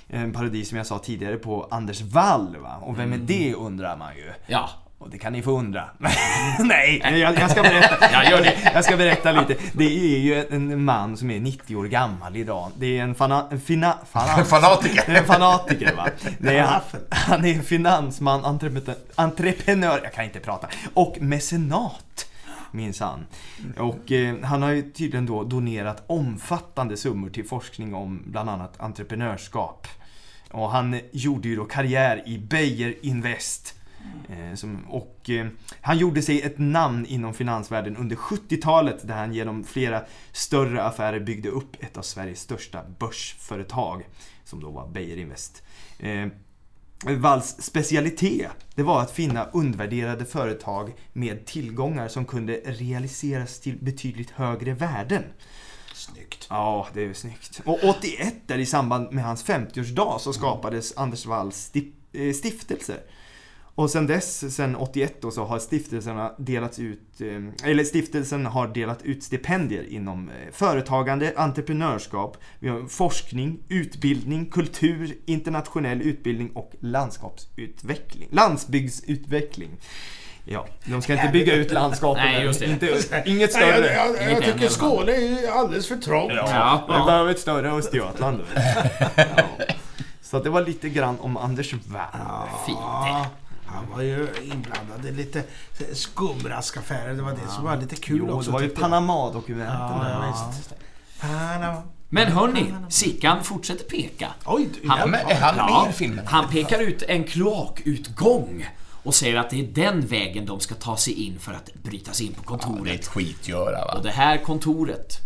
en 0.08 0.32
parodi 0.32 0.64
som 0.64 0.78
jag 0.78 0.86
sa 0.86 0.98
tidigare 0.98 1.36
på 1.36 1.68
Anders 1.70 2.00
Wall 2.00 2.56
va? 2.56 2.76
Och 2.80 2.98
vem 2.98 3.12
är 3.12 3.18
det 3.18 3.54
undrar 3.54 3.96
man 3.96 4.16
ju. 4.16 4.32
Ja. 4.46 4.70
Och 5.02 5.10
det 5.10 5.18
kan 5.18 5.32
ni 5.32 5.42
få 5.42 5.58
undra. 5.58 5.84
Nej, 6.58 7.02
jag, 7.04 7.38
jag 7.38 7.50
ska 7.50 7.62
berätta. 7.62 8.06
Ja, 8.12 8.30
gör 8.30 8.42
det. 8.42 8.70
Jag 8.74 8.84
ska 8.84 8.96
berätta 8.96 9.32
lite. 9.32 9.62
Det 9.72 9.84
är 9.84 10.18
ju 10.18 10.46
en 10.50 10.84
man 10.84 11.16
som 11.16 11.30
är 11.30 11.40
90 11.40 11.76
år 11.76 11.84
gammal 11.84 12.36
idag. 12.36 12.70
Det 12.78 12.98
är 12.98 13.02
en, 13.02 13.14
fana, 13.14 13.48
en 13.50 13.60
fina, 13.60 13.98
fana, 14.12 14.44
Fanatiker. 14.44 15.02
det 15.06 15.12
är 15.12 15.18
en 15.18 15.24
fanatiker 15.24 15.94
va. 15.96 16.08
Det 16.38 16.58
är, 16.58 16.80
han, 17.10 17.44
är 17.44 17.62
finansman, 17.62 18.44
entreprenör, 18.44 18.96
entreprenör, 19.14 20.00
jag 20.02 20.12
kan 20.12 20.24
inte 20.24 20.40
prata, 20.40 20.68
och 20.94 21.16
mecenat. 21.20 22.28
Minsann. 22.70 23.26
Och 23.78 24.12
eh, 24.12 24.34
han 24.42 24.62
har 24.62 24.70
ju 24.70 24.82
tydligen 24.82 25.26
då 25.26 25.44
donerat 25.44 26.02
omfattande 26.06 26.96
summor 26.96 27.30
till 27.30 27.48
forskning 27.48 27.94
om 27.94 28.22
bland 28.26 28.50
annat 28.50 28.80
entreprenörskap. 28.80 29.86
Och 30.50 30.70
han 30.70 31.00
gjorde 31.12 31.48
ju 31.48 31.56
då 31.56 31.64
karriär 31.64 32.22
i 32.26 32.38
Beijer 32.38 32.94
Invest. 33.02 33.74
Eh, 34.28 34.54
som, 34.54 34.84
och 34.88 35.30
eh, 35.30 35.46
han 35.80 35.98
gjorde 35.98 36.22
sig 36.22 36.42
ett 36.42 36.58
namn 36.58 37.06
inom 37.06 37.34
finansvärlden 37.34 37.96
under 37.96 38.16
70-talet 38.16 39.08
där 39.08 39.14
han 39.14 39.34
genom 39.34 39.64
flera 39.64 40.02
större 40.32 40.84
affärer 40.84 41.20
byggde 41.20 41.48
upp 41.48 41.82
ett 41.82 41.96
av 41.96 42.02
Sveriges 42.02 42.40
största 42.40 42.84
börsföretag. 42.98 44.02
Som 44.44 44.60
då 44.60 44.70
var 44.70 44.88
Beijer 44.88 45.16
Invest. 45.16 45.62
Eh, 45.98 46.26
Walls 47.04 47.56
specialitet, 47.58 48.50
det 48.74 48.82
var 48.82 49.00
att 49.00 49.10
finna 49.10 49.44
undervärderade 49.44 50.24
företag 50.24 50.92
med 51.12 51.46
tillgångar 51.46 52.08
som 52.08 52.24
kunde 52.24 52.54
realiseras 52.54 53.60
till 53.60 53.78
betydligt 53.84 54.30
högre 54.30 54.74
värden. 54.74 55.22
Snyggt. 55.94 56.46
Ja, 56.50 56.88
det 56.94 57.00
är 57.00 57.04
ju 57.04 57.14
snyggt. 57.14 57.60
Och 57.64 57.78
81 57.84 58.34
där 58.46 58.58
i 58.58 58.66
samband 58.66 59.12
med 59.12 59.24
hans 59.24 59.44
50-årsdag 59.46 60.18
så 60.18 60.32
skapades 60.32 60.96
Anders 60.96 61.26
Walls 61.26 61.72
eh, 62.12 62.32
stiftelser. 62.32 63.00
Och 63.74 63.90
sen 63.90 64.06
dess, 64.06 64.54
sen 64.56 64.76
81 64.76 65.22
då, 65.22 65.30
så 65.30 65.44
har 65.44 65.58
stiftelserna 65.58 66.32
delats 66.38 66.78
ut, 66.78 67.20
eh, 67.20 67.70
eller 67.70 67.84
stiftelsen 67.84 68.46
har 68.46 68.68
delat 68.68 69.02
ut 69.02 69.22
stipendier 69.22 69.92
inom 69.92 70.28
eh, 70.28 70.34
företagande, 70.52 71.32
entreprenörskap, 71.36 72.36
vi 72.58 72.68
har 72.68 72.86
forskning, 72.88 73.58
utbildning, 73.68 74.46
kultur, 74.50 75.14
internationell 75.26 76.02
utbildning 76.02 76.50
och 76.54 76.72
landskapsutveckling. 76.80 78.28
Landsbygdsutveckling. 78.30 79.70
Ja, 80.44 80.66
de 80.84 81.02
ska 81.02 81.12
inte 81.12 81.28
bygga 81.32 81.54
ut 81.54 81.72
landskapet. 81.72 82.24
Nej, 82.24 82.44
just 82.44 82.60
det. 82.60 82.66
Inte, 82.66 82.86
inget 82.86 83.06
Nej, 83.26 83.38
jag, 83.38 83.50
större. 83.50 83.92
jag, 83.92 84.32
jag, 84.32 84.44
tycker. 84.44 84.68
Skåne 84.68 85.12
är 85.12 85.50
alldeles 85.50 85.88
för 85.88 85.96
trångt. 85.96 86.32
Ja. 86.34 86.84
Vi 86.88 87.04
behöver 87.06 87.30
ett 87.30 87.38
större 87.38 87.72
Östergötland. 87.72 88.40
ja. 89.16 89.24
Så 90.22 90.38
det 90.38 90.50
var 90.50 90.60
lite 90.60 90.88
grann 90.88 91.16
om 91.20 91.36
Anders 91.36 91.72
Wall. 91.72 92.48
Fint. 92.66 92.78
Ja, 93.72 93.78
han 93.78 93.90
var 93.96 94.02
ju 94.02 94.28
inblandad 94.42 95.06
i 95.06 95.12
lite 95.12 95.42
skumraskaffärer. 95.92 97.14
Det 97.14 97.22
var 97.22 97.30
det 97.32 97.52
som 97.54 97.64
var 97.64 97.76
lite 97.76 97.96
kul 97.96 98.16
Jo, 98.18 98.30
också. 98.30 98.50
det 98.50 98.52
var 98.54 98.60
ju 98.60 98.66
jag. 98.68 98.76
Panama-dokumenten 98.76 99.76
Ja, 99.76 100.00
där. 100.04 100.26
ja. 100.26 100.52
Panama. 101.20 101.82
Men 102.08 102.32
hörni, 102.32 102.74
Sickan 102.88 103.44
fortsätter 103.44 103.84
peka. 103.84 104.28
Oj, 104.46 104.68
Han- 104.86 104.98
Ja, 105.12 105.18
är 105.18 105.40
han 105.40 105.82
med 105.82 105.90
i 105.90 105.92
filmen? 105.92 106.26
Han 106.26 106.48
pekar 106.48 106.78
ut 106.80 107.02
en 107.02 107.24
kloakutgång 107.24 108.66
och 109.02 109.14
säger 109.14 109.36
att 109.36 109.50
det 109.50 109.60
är 109.60 109.66
den 109.66 110.00
vägen 110.06 110.46
de 110.46 110.60
ska 110.60 110.74
ta 110.74 110.96
sig 110.96 111.12
in 111.26 111.38
för 111.38 111.52
att 111.52 111.74
bryta 111.82 112.12
sig 112.12 112.26
in 112.26 112.32
på 112.32 112.40
Ja, 112.46 112.50
det 112.56 112.62
är 112.64 112.66
kontoret. 112.68 113.00
ett 113.00 113.06
skitgöra 113.06 113.84
va? 113.86 113.94
Och 113.96 114.02
det 114.02 114.10
här 114.10 114.38
kontoret 114.38 115.18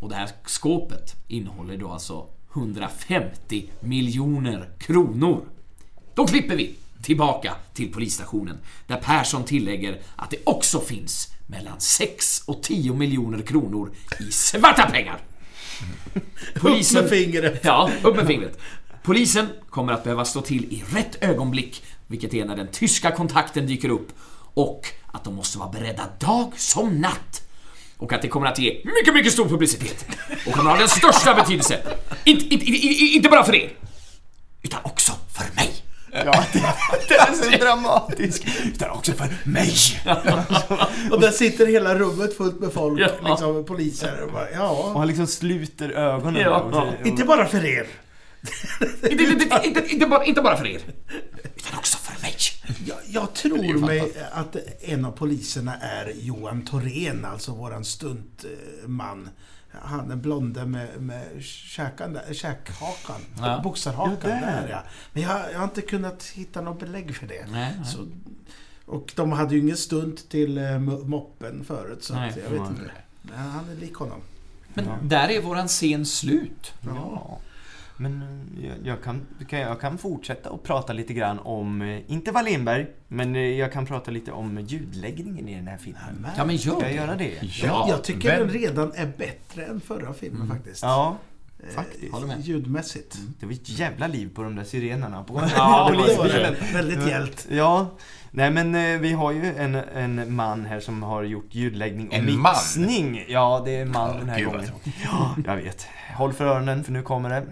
och 0.00 0.08
det 0.08 0.14
här 0.14 0.28
skåpet 0.46 1.14
innehåller 1.28 1.76
då 1.76 1.90
alltså 1.92 2.26
150 2.54 3.70
miljoner 3.80 4.68
kronor. 4.78 5.40
Då 6.14 6.26
klipper 6.26 6.56
vi 6.56 6.74
tillbaka 7.02 7.54
till 7.74 7.92
polisstationen 7.92 8.58
där 8.86 8.96
Persson 8.96 9.44
tillägger 9.44 10.00
att 10.16 10.30
det 10.30 10.36
också 10.44 10.80
finns 10.80 11.32
mellan 11.46 11.80
6 11.80 12.42
och 12.46 12.62
10 12.62 12.92
miljoner 12.92 13.42
kronor 13.42 13.92
i 14.20 14.32
svarta 14.32 14.90
pengar. 14.90 15.18
Upp 16.54 16.92
med 16.92 17.08
fingret. 17.08 17.60
Ja, 17.64 17.90
upp 18.02 18.16
med 18.16 18.26
fingret. 18.26 18.58
Polisen 19.02 19.48
kommer 19.70 19.92
att 19.92 20.04
behöva 20.04 20.24
slå 20.24 20.42
till 20.42 20.64
i 20.64 20.84
rätt 20.92 21.22
ögonblick, 21.22 21.82
vilket 22.06 22.34
är 22.34 22.44
när 22.44 22.56
den 22.56 22.68
tyska 22.68 23.10
kontakten 23.10 23.66
dyker 23.66 23.88
upp. 23.88 24.08
Och 24.54 24.86
att 25.06 25.24
de 25.24 25.34
måste 25.34 25.58
vara 25.58 25.68
beredda 25.68 26.02
dag 26.18 26.52
som 26.56 27.00
natt. 27.00 27.48
Och 27.96 28.12
att 28.12 28.22
det 28.22 28.28
kommer 28.28 28.46
att 28.46 28.58
ge 28.58 28.82
mycket, 28.84 29.14
mycket 29.14 29.32
stor 29.32 29.48
publicitet. 29.48 30.06
Och 30.46 30.52
kommer 30.52 30.70
att 30.70 30.76
ha 30.76 30.80
den 30.80 30.88
största 30.88 31.34
betydelse. 31.34 31.96
Inte, 32.24 32.54
inte, 32.54 32.66
inte 32.66 33.28
bara 33.28 33.44
för 33.44 33.54
er, 33.54 33.72
utan 34.62 34.80
också 34.84 35.12
för 35.32 35.54
mig. 35.54 35.71
Ja, 36.12 36.44
det, 36.52 36.62
det 37.08 37.14
är 37.14 37.32
så 37.32 37.64
dramatisk. 37.64 38.46
Utan 38.64 38.90
också 38.90 39.12
för 39.12 39.28
mig. 39.44 39.74
Och 41.12 41.20
där 41.20 41.30
sitter 41.30 41.66
hela 41.66 41.94
rummet 41.94 42.36
fullt 42.36 42.60
med 42.60 42.72
folk, 42.72 43.00
Ja. 43.00 43.28
liksom 43.28 43.64
poliser. 43.64 44.22
Och 44.22 44.32
bara, 44.32 44.42
Och 44.42 44.48
ja, 44.54 44.92
han 44.98 45.06
liksom 45.06 45.26
sluter 45.26 45.90
ögonen. 45.90 46.42
Ja. 46.42 46.60
och 47.00 47.06
inte 47.06 47.24
bara 47.24 47.46
för 47.46 47.64
er. 47.64 47.86
Inte, 49.10 49.22
inte, 49.24 49.44
inte, 49.44 49.60
inte, 49.64 49.86
inte, 49.94 50.06
bara, 50.06 50.24
inte 50.24 50.42
bara 50.42 50.56
för 50.56 50.66
er, 50.66 50.80
utan 51.56 51.78
också 51.78 51.98
för 51.98 52.22
mig. 52.22 52.34
Jag, 52.86 52.98
jag 53.06 53.34
tror 53.34 53.78
mig 53.78 54.12
att 54.32 54.56
en 54.80 55.04
av 55.04 55.10
poliserna 55.12 55.74
är 55.80 56.12
Johan 56.20 56.64
Thorén, 56.64 57.24
alltså 57.24 57.52
våran 57.52 57.84
stuntman. 57.84 59.28
Han 59.82 60.10
är 60.10 60.16
blonde 60.16 60.66
med, 60.66 60.88
med 61.02 61.42
käkan 61.42 62.12
där, 62.12 62.34
käkhakan, 62.34 63.20
Ja. 63.40 63.60
boxarhakan. 63.64 64.16
Ja, 64.22 64.28
där. 64.28 64.40
där 64.40 64.68
ja. 64.70 64.82
Men 65.12 65.22
jag, 65.22 65.52
jag 65.52 65.58
har 65.58 65.64
inte 65.64 65.82
kunnat 65.82 66.24
hitta 66.24 66.60
något 66.60 66.80
belägg 66.80 67.16
för 67.16 67.26
det. 67.26 67.46
Nej, 67.50 67.74
nej. 67.78 67.86
Så, 67.86 68.06
och 68.86 69.12
de 69.16 69.32
hade 69.32 69.54
ju 69.54 69.60
ingen 69.60 69.76
stunt 69.76 70.28
till 70.28 70.58
eh, 70.58 70.62
mo- 70.62 71.04
moppen 71.06 71.64
förut, 71.64 72.04
så 72.04 72.14
Nej. 72.14 72.30
att, 72.30 72.36
jag 72.36 72.50
vet 72.50 72.70
inte. 72.70 72.90
Men 73.22 73.38
han 73.38 73.70
är 73.70 73.74
lik 73.74 73.94
honom. 73.94 74.20
Men 74.74 75.08
där 75.08 75.28
är 75.28 75.42
våran 75.42 75.68
scen 75.68 76.06
slut. 76.06 76.72
Ja. 76.86 77.38
Men 77.96 78.22
eh, 78.22 78.66
jag, 78.66 78.76
jag, 78.86 79.02
kan, 79.02 79.26
jag 79.50 79.80
kan 79.80 79.98
fortsätta 79.98 80.50
och 80.50 80.62
prata 80.62 80.92
lite 80.92 81.12
grann 81.14 81.38
om, 81.38 81.82
eh, 81.82 82.00
inte 82.12 82.30
Wallenberg, 82.32 82.86
men 83.08 83.36
eh, 83.36 83.40
jag 83.42 83.72
kan 83.72 83.86
prata 83.86 84.10
lite 84.10 84.32
om 84.32 84.60
ljudläggningen 84.60 85.48
i 85.48 85.54
den 85.54 85.68
här 85.68 85.78
filmen. 85.78 86.02
Men, 86.20 86.30
Ja, 86.36 86.44
men 86.44 86.56
gör 86.56 86.72
Ska 86.76 86.80
jag 86.82 86.90
det. 86.90 86.94
göra 86.96 87.16
det? 87.16 87.58
jag, 87.62 87.88
jag 87.88 88.04
tycker 88.04 88.28
väl- 88.28 88.38
den 88.40 88.50
redan 88.60 88.92
är 88.94 89.12
bättre 89.18 89.64
än 89.64 89.80
förra 89.80 90.12
filmen 90.14 90.48
faktiskt. 90.48 90.82
Ja, 90.82 91.16
faktiskt. 91.74 92.12
Håller 92.12 92.26
med. 92.26 92.40
Ljudmässigt. 92.40 93.18
Det 93.40 93.46
var 93.46 93.52
ett 93.52 93.68
jävla 93.78 94.06
liv 94.06 94.30
på 94.34 94.42
de 94.42 94.56
där 94.56 94.64
sirenerna 94.64 95.24
på 95.24 95.34
Ja, 95.56 95.88
det 95.90 95.96
var 95.96 96.02
polisbilen. 96.04 96.54
det. 96.60 96.74
Väldigt 96.74 97.08
hjält. 97.08 97.46
Ja, 97.50 97.90
nej 98.34 98.50
men 98.50 98.74
eh, 98.74 99.00
vi 99.00 99.12
har 99.12 99.32
ju 99.32 99.54
en, 99.56 99.74
en 99.74 100.34
man 100.34 100.64
här 100.66 100.80
som 100.80 101.02
har 101.02 101.22
gjort 101.22 101.54
ljudläggning 101.54 102.08
och 102.08 102.14
En 102.14 102.24
man? 102.40 102.52
mixning. 102.52 103.24
Ja, 103.28 103.62
det 103.64 103.70
är 103.76 103.84
man 103.84 104.16
den 104.18 104.28
här 104.28 104.38
Gud, 104.38 104.46
vad 104.46 104.54
gången. 104.56 104.68
tråkigt. 104.68 104.94
Ja, 105.04 105.36
jag 105.46 105.56
vet. 105.56 105.86
Håll 106.16 106.32
för 106.32 106.44
öronen 106.46 106.84
för 106.84 106.92
nu 106.92 107.02
kommer 107.02 107.30
det. 107.30 107.46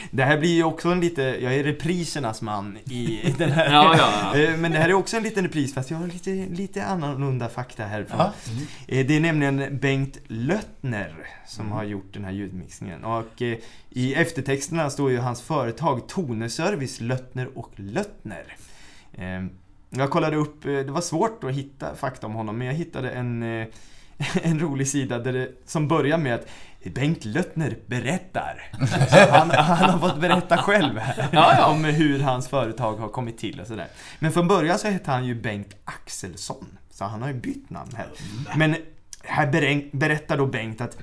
Det 0.10 0.24
här 0.24 0.38
blir 0.38 0.54
ju 0.54 0.64
också 0.64 0.88
en 0.88 1.00
lite, 1.00 1.22
jag 1.22 1.54
är 1.54 1.64
reprisernas 1.64 2.42
man 2.42 2.78
i 2.84 3.34
den 3.38 3.50
här. 3.52 3.72
Ja, 3.72 3.94
ja, 3.98 4.08
ja. 4.34 4.40
Eh, 4.40 4.56
Men 4.56 4.72
det 4.72 4.78
här 4.78 4.88
är 4.88 4.92
också 4.94 5.16
en 5.16 5.22
liten 5.22 5.44
repris 5.44 5.74
fast 5.74 5.90
jag 5.90 5.98
har 5.98 6.06
lite, 6.06 6.30
lite 6.30 6.84
annorlunda 6.84 7.48
fakta 7.48 7.84
härifrån. 7.84 8.18
Ja. 8.18 8.32
Eh, 8.88 9.06
Det 9.06 9.16
är 9.16 9.20
nämligen 9.20 9.78
Bengt 9.78 10.18
Löttner 10.26 11.14
som 11.46 11.72
har 11.72 11.84
gjort 11.84 12.14
den 12.14 12.24
här 12.24 12.32
ljudmixningen. 12.32 13.04
Och 13.04 13.42
eh, 13.42 13.58
i 13.90 14.14
eftertexterna 14.14 14.90
står 14.90 15.10
ju 15.10 15.18
hans 15.18 15.42
företag 15.42 16.08
Toneservice 16.08 17.00
Löttner 17.00 17.58
och 17.58 17.70
Löttner. 17.76 18.56
Eh, 19.14 19.44
Jag 19.90 20.10
kollade 20.10 20.36
upp, 20.36 20.64
eh, 20.64 20.70
det 20.72 20.92
var 20.92 21.00
svårt 21.00 21.44
att 21.44 21.52
hitta 21.54 21.94
fakta 21.94 22.26
om 22.26 22.32
honom, 22.34 22.58
men 22.58 22.66
jag 22.66 22.74
hittade 22.74 23.10
en, 23.10 23.42
eh, 23.42 23.66
en 24.42 24.60
rolig 24.60 24.88
sida 24.88 25.18
där 25.18 25.32
det, 25.32 25.48
som 25.66 25.88
börjar 25.88 26.18
med 26.18 26.34
att 26.34 26.46
Bengt 26.94 27.24
Löttner 27.24 27.76
berättar. 27.86 28.70
Så 29.10 29.30
han, 29.30 29.50
han 29.50 29.90
har 29.90 29.98
fått 30.08 30.20
berätta 30.20 30.56
själv 30.58 30.98
här 30.98 31.28
Ja, 31.32 31.54
ja. 31.58 31.66
om 31.66 31.84
hur 31.84 32.20
hans 32.20 32.48
företag 32.48 32.96
har 32.96 33.08
kommit 33.08 33.38
till 33.38 33.60
och 33.60 33.66
sådär. 33.66 33.86
Men 34.18 34.32
från 34.32 34.48
början 34.48 34.78
så 34.78 34.88
hette 34.88 35.10
han 35.10 35.24
ju 35.26 35.34
Bengt 35.34 35.76
Axelsson, 35.84 36.78
så 36.90 37.04
han 37.04 37.22
har 37.22 37.28
ju 37.28 37.34
bytt 37.34 37.70
namn 37.70 37.90
här. 37.96 38.06
Men 38.56 38.76
här 39.24 39.46
berä- 39.52 39.90
berättar 39.92 40.36
då 40.38 40.46
Bengt 40.46 40.80
att 40.80 40.96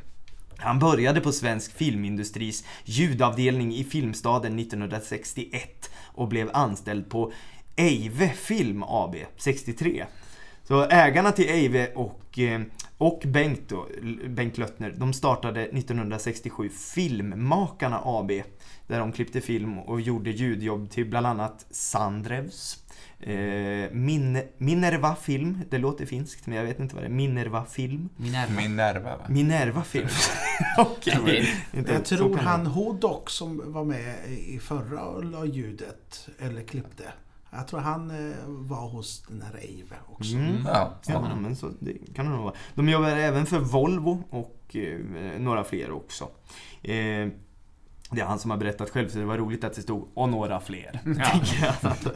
han 0.57 0.79
började 0.79 1.21
på 1.21 1.31
Svensk 1.31 1.73
Filmindustris 1.77 2.63
ljudavdelning 2.85 3.75
i 3.75 3.83
Filmstaden 3.83 4.59
1961 4.59 5.89
och 6.05 6.27
blev 6.27 6.49
anställd 6.53 7.09
på 7.09 7.31
Eive 7.75 8.29
Film 8.29 8.83
AB 8.83 9.15
63. 9.37 10.05
Så 10.67 10.83
ägarna 10.89 11.31
till 11.31 11.49
Eive 11.49 11.87
och, 11.95 12.39
eh, 12.39 12.61
och 12.97 13.23
Bengt, 13.25 13.61
då, 13.69 13.87
Bengt 14.27 14.57
Löttner, 14.57 14.93
de 14.97 15.13
startade 15.13 15.61
1967 15.61 16.69
Filmmakarna 16.69 18.01
AB. 18.03 18.31
Där 18.87 18.99
de 18.99 19.11
klippte 19.11 19.41
film 19.41 19.79
och 19.79 20.01
gjorde 20.01 20.29
ljudjobb 20.29 20.89
till 20.89 21.09
bland 21.09 21.27
annat 21.27 21.65
Sandrevs, 21.71 22.77
eh, 23.19 23.91
Min, 23.91 24.41
Minerva 24.57 25.15
Film, 25.15 25.59
det 25.69 25.77
låter 25.77 26.05
finskt 26.05 26.47
men 26.47 26.57
jag 26.57 26.65
vet 26.65 26.79
inte 26.79 26.95
vad 26.95 27.03
det 27.03 27.07
är, 27.07 27.11
Minerva 27.11 27.65
Film. 27.65 28.09
Minerva. 28.17 28.53
Minerva, 28.61 29.17
va? 29.17 29.25
Minerva 29.29 29.83
Film. 29.83 30.07
Inte- 31.73 31.93
Jag 31.93 32.05
tror 32.05 32.37
han 32.37 32.65
Hodok 32.65 33.29
som 33.29 33.61
var 33.73 33.83
med 33.83 34.15
i 34.47 34.59
förra 34.59 35.03
och 35.05 35.25
la 35.25 35.45
ljudet, 35.45 36.29
eller 36.39 36.61
klippte. 36.63 37.03
Jag 37.55 37.67
tror 37.67 37.79
han 37.79 38.11
eh, 38.11 38.35
var 38.47 38.89
hos 38.89 39.23
den 39.27 39.41
här 39.41 39.57
Eive 39.57 39.95
också. 40.07 40.35
Mm. 40.35 40.65
Ja. 40.65 40.93
Ja, 41.07 41.35
men 41.35 41.55
så 41.55 41.71
det 41.79 42.13
kan 42.15 42.25
det 42.25 42.31
nog 42.31 42.43
vara. 42.43 42.53
De 42.75 42.89
jobbar 42.89 43.09
även 43.09 43.45
för 43.45 43.59
Volvo 43.59 44.23
och 44.29 44.75
eh, 44.75 44.99
några 45.39 45.63
fler 45.63 45.91
också. 45.91 46.23
Eh, 46.81 47.27
det 48.11 48.21
är 48.21 48.25
han 48.25 48.39
som 48.39 48.51
har 48.51 48.57
berättat 48.57 48.89
själv, 48.89 49.09
så 49.09 49.17
det 49.19 49.25
var 49.25 49.37
roligt 49.37 49.63
att 49.63 49.73
det 49.73 49.81
stod 49.81 50.07
och 50.13 50.29
några 50.29 50.59
fler. 50.59 50.99
jag. 51.61 52.13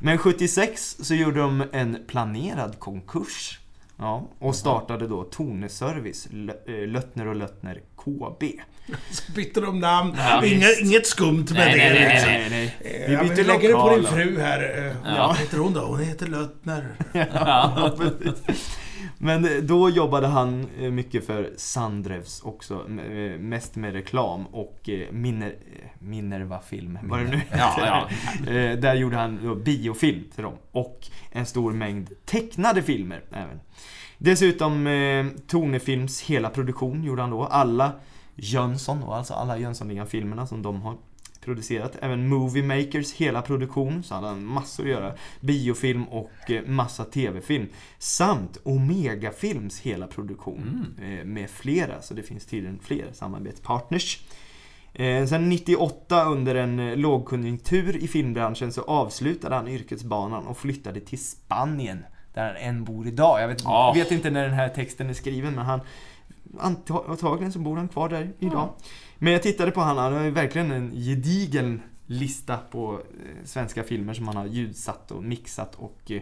Men 0.00 0.18
76 0.18 0.96
så 1.00 1.14
gjorde 1.14 1.40
de 1.40 1.64
en 1.72 2.04
planerad 2.08 2.78
konkurs. 2.78 3.59
Ja, 4.00 4.28
och 4.38 4.54
startade 4.54 5.06
då 5.08 5.24
Toneservice, 5.24 6.26
eh, 6.66 6.88
Löttner 6.88 7.26
och 7.28 7.36
Löttner 7.36 7.80
KB. 7.96 8.42
Så 9.10 9.32
bytte 9.32 9.60
de 9.60 9.78
namn. 9.80 10.14
Ja, 10.18 10.44
inget, 10.44 10.80
inget 10.80 11.06
skumt 11.06 11.36
med 11.50 11.54
Nej, 11.54 11.78
det. 11.78 11.84
nej, 11.84 11.94
nej, 11.94 12.12
liksom. 12.14 12.32
nej, 12.32 12.50
nej. 12.50 12.76
Eh, 12.80 13.06
Vi 13.08 13.12
ja, 13.12 13.18
men 13.18 13.28
bytte 13.28 13.42
vi 13.42 13.48
lägger 13.48 13.68
det 13.68 13.74
på 13.74 13.96
din 13.96 14.04
fru 14.04 14.40
här. 14.40 14.86
Eh, 14.86 15.14
Ja. 15.16 15.26
Vad 15.26 15.36
heter 15.36 15.58
hon 15.58 15.72
då? 15.74 15.80
Hon 15.80 16.00
heter 16.00 16.26
Löttner. 16.26 16.86
Ja. 17.34 17.92
Men 19.18 19.66
då 19.66 19.90
jobbade 19.90 20.26
han 20.26 20.66
eh, 20.80 20.90
mycket 20.90 21.26
för 21.26 21.50
Sandrevs 21.56 22.42
också, 22.42 22.74
eh, 22.74 23.38
mest 23.38 23.76
med 23.76 23.92
reklam 23.92 24.46
och 24.46 24.88
eh, 24.88 25.12
Miner, 25.12 25.54
Minerva 25.98 26.60
film, 26.60 26.98
vad 27.02 27.20
det 27.20 27.24
nu 27.24 27.40
Ja, 27.50 27.74
ja. 27.78 28.08
Där 28.76 28.94
gjorde 28.94 29.16
han 29.16 29.62
biofilm 29.64 30.24
till 30.34 30.42
dem 30.44 30.54
och 30.72 31.06
en 31.30 31.46
stor 31.46 31.72
mängd 31.72 32.10
tecknade 32.24 32.82
filmer 32.82 33.22
även. 33.30 33.60
Dessutom 34.18 34.86
eh, 34.86 35.26
Tonefilms 35.46 36.20
hela 36.20 36.50
produktion 36.50 37.04
gjorde 37.04 37.22
han 37.22 37.30
då, 37.30 37.44
alla 37.44 37.92
Jönsson, 38.34 39.02
och 39.02 39.16
alltså 39.16 39.34
alla 39.34 39.58
Jönssonligan-filmerna 39.58 40.46
som 40.46 40.62
de 40.62 40.82
har 40.82 40.96
producerat. 41.40 41.96
Även 42.02 42.28
Movie 42.28 42.62
Makers 42.62 43.12
hela 43.12 43.42
produktion, 43.42 44.02
så 44.02 44.14
hade 44.14 44.26
han 44.26 44.44
massor 44.44 44.82
att 44.84 44.90
göra. 44.90 45.14
Biofilm 45.40 46.04
och 46.04 46.50
eh, 46.50 46.62
massa 46.66 47.04
TV-film. 47.04 47.68
Samt 47.98 48.58
Omega-films 48.64 49.80
hela 49.80 50.06
produktion 50.06 50.86
eh, 51.02 51.24
med 51.24 51.50
flera, 51.50 52.02
så 52.02 52.14
det 52.14 52.22
finns 52.22 52.46
tydligen 52.46 52.78
fler 52.82 53.06
samarbetspartners. 53.12 54.22
Eh, 54.92 55.26
sen 55.26 55.48
98 55.48 56.24
under 56.24 56.54
en 56.54 56.94
lågkonjunktur 57.00 57.96
i 57.96 58.08
filmbranschen 58.08 58.72
så 58.72 58.82
avslutade 58.82 59.54
han 59.54 59.68
yrkesbanan 59.68 60.46
och 60.46 60.58
flyttade 60.58 61.00
till 61.00 61.24
Spanien. 61.24 62.04
Där 62.34 62.46
han 62.46 62.56
än 62.56 62.84
bor 62.84 63.06
idag. 63.06 63.42
Jag 63.42 63.48
vet, 63.48 63.62
Ah. 63.66 63.92
vet 63.92 64.10
inte 64.10 64.30
när 64.30 64.42
den 64.42 64.52
här 64.54 64.68
texten 64.68 65.10
är 65.10 65.14
skriven 65.14 65.54
men 65.54 65.64
han 65.66 65.80
Antagligen 66.58 67.52
så 67.52 67.58
bor 67.58 67.76
han 67.76 67.88
kvar 67.88 68.08
där 68.08 68.32
idag. 68.38 68.68
Men 69.18 69.32
jag 69.32 69.42
tittade 69.42 69.70
på 69.70 69.80
han, 69.80 69.98
han 69.98 70.12
har 70.12 70.24
ju 70.24 70.30
verkligen 70.30 70.70
en 70.70 70.90
gedigen 70.90 71.82
lista 72.06 72.56
på 72.56 72.92
eh, 72.94 73.44
svenska 73.44 73.82
filmer 73.82 74.14
som 74.14 74.28
han 74.28 74.36
har 74.36 74.46
ljudsatt 74.46 75.10
och 75.10 75.24
mixat 75.24 75.74
och 75.74 76.10
eh, 76.10 76.20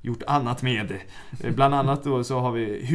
gjort 0.00 0.22
annat 0.26 0.62
med. 0.62 0.92
Eh, 1.40 1.50
Bland 1.50 1.74
annat 1.74 2.04
då 2.04 2.24
så 2.24 2.38
har 2.38 2.52
vi 2.52 2.88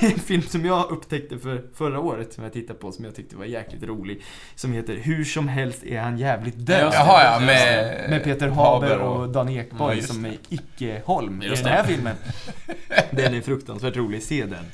en 0.00 0.18
film 0.18 0.42
som 0.42 0.64
jag 0.64 0.90
upptäckte 0.90 1.38
för 1.38 1.64
förra 1.74 2.00
året 2.00 2.32
som 2.32 2.44
jag 2.44 2.52
tittade 2.52 2.78
på 2.78 2.92
som 2.92 3.04
jag 3.04 3.14
tyckte 3.14 3.36
var 3.36 3.44
jäkligt 3.44 3.82
rolig. 3.82 4.22
Som 4.54 4.72
heter 4.72 4.96
Hur 4.96 5.24
som 5.24 5.48
helst 5.48 5.84
är 5.84 6.00
han 6.00 6.18
jävligt 6.18 6.66
död. 6.66 6.92
Jaha, 6.94 7.24
ja, 7.24 7.46
med... 7.46 8.10
Med 8.10 8.24
Peter 8.24 8.48
Haber 8.48 8.98
och 8.98 9.28
Dan 9.28 9.54
Ja, 9.54 9.62
Ekborg 9.62 9.96
just 9.96 10.08
som 10.08 10.24
är 10.24 10.36
Icke-Holm 10.48 11.42
i 11.42 11.46
Just 11.46 11.64
den 11.64 11.72
här 11.72 11.84
filmen. 11.84 12.16
Den 13.10 13.34
är 13.34 13.40
fruktansvärt 13.40 13.96
rolig, 13.96 14.22
se 14.22 14.46
den. 14.46 14.64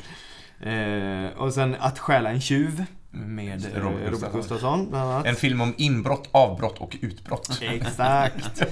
Eh, 0.60 1.38
och 1.38 1.54
sen 1.54 1.76
Att 1.78 1.98
stjäla 1.98 2.30
en 2.30 2.40
tjuv. 2.40 2.84
Med 3.10 3.64
eh, 3.64 3.80
Robert 3.82 4.12
Robert 4.12 4.32
Gustafsson. 4.32 4.90
Bland 4.90 5.10
annat. 5.10 5.26
En 5.26 5.36
film 5.36 5.60
om 5.60 5.74
inbrott, 5.76 6.28
avbrott 6.32 6.78
och 6.78 6.96
utbrott. 7.00 7.58
Exakt. 7.62 8.62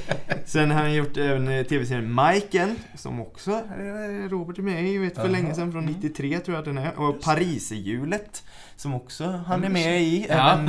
Sen 0.45 0.71
har 0.71 0.81
han 0.81 0.95
gjort 0.95 1.17
även 1.17 1.49
eh, 1.49 1.67
tv-serien 1.67 2.13
Majken, 2.13 2.77
som 2.95 3.21
också 3.21 3.51
eh, 3.51 4.29
Robert 4.29 4.59
är 4.59 4.63
med 4.63 4.89
i, 4.89 4.99
vet 4.99 5.15
för 5.15 5.21
Aha. 5.21 5.31
länge 5.31 5.55
sedan, 5.55 5.73
från 5.73 5.87
93 5.87 6.39
tror 6.39 6.55
jag 6.55 6.59
att 6.59 6.65
den 6.65 6.79
är. 6.79 6.99
Och 6.99 7.23
Pariserhjulet, 7.23 8.45
som 8.77 8.95
också 8.95 9.25
han 9.47 9.65
är 9.65 9.69
med 9.69 10.03
i. 10.03 10.27
Även 10.29 10.69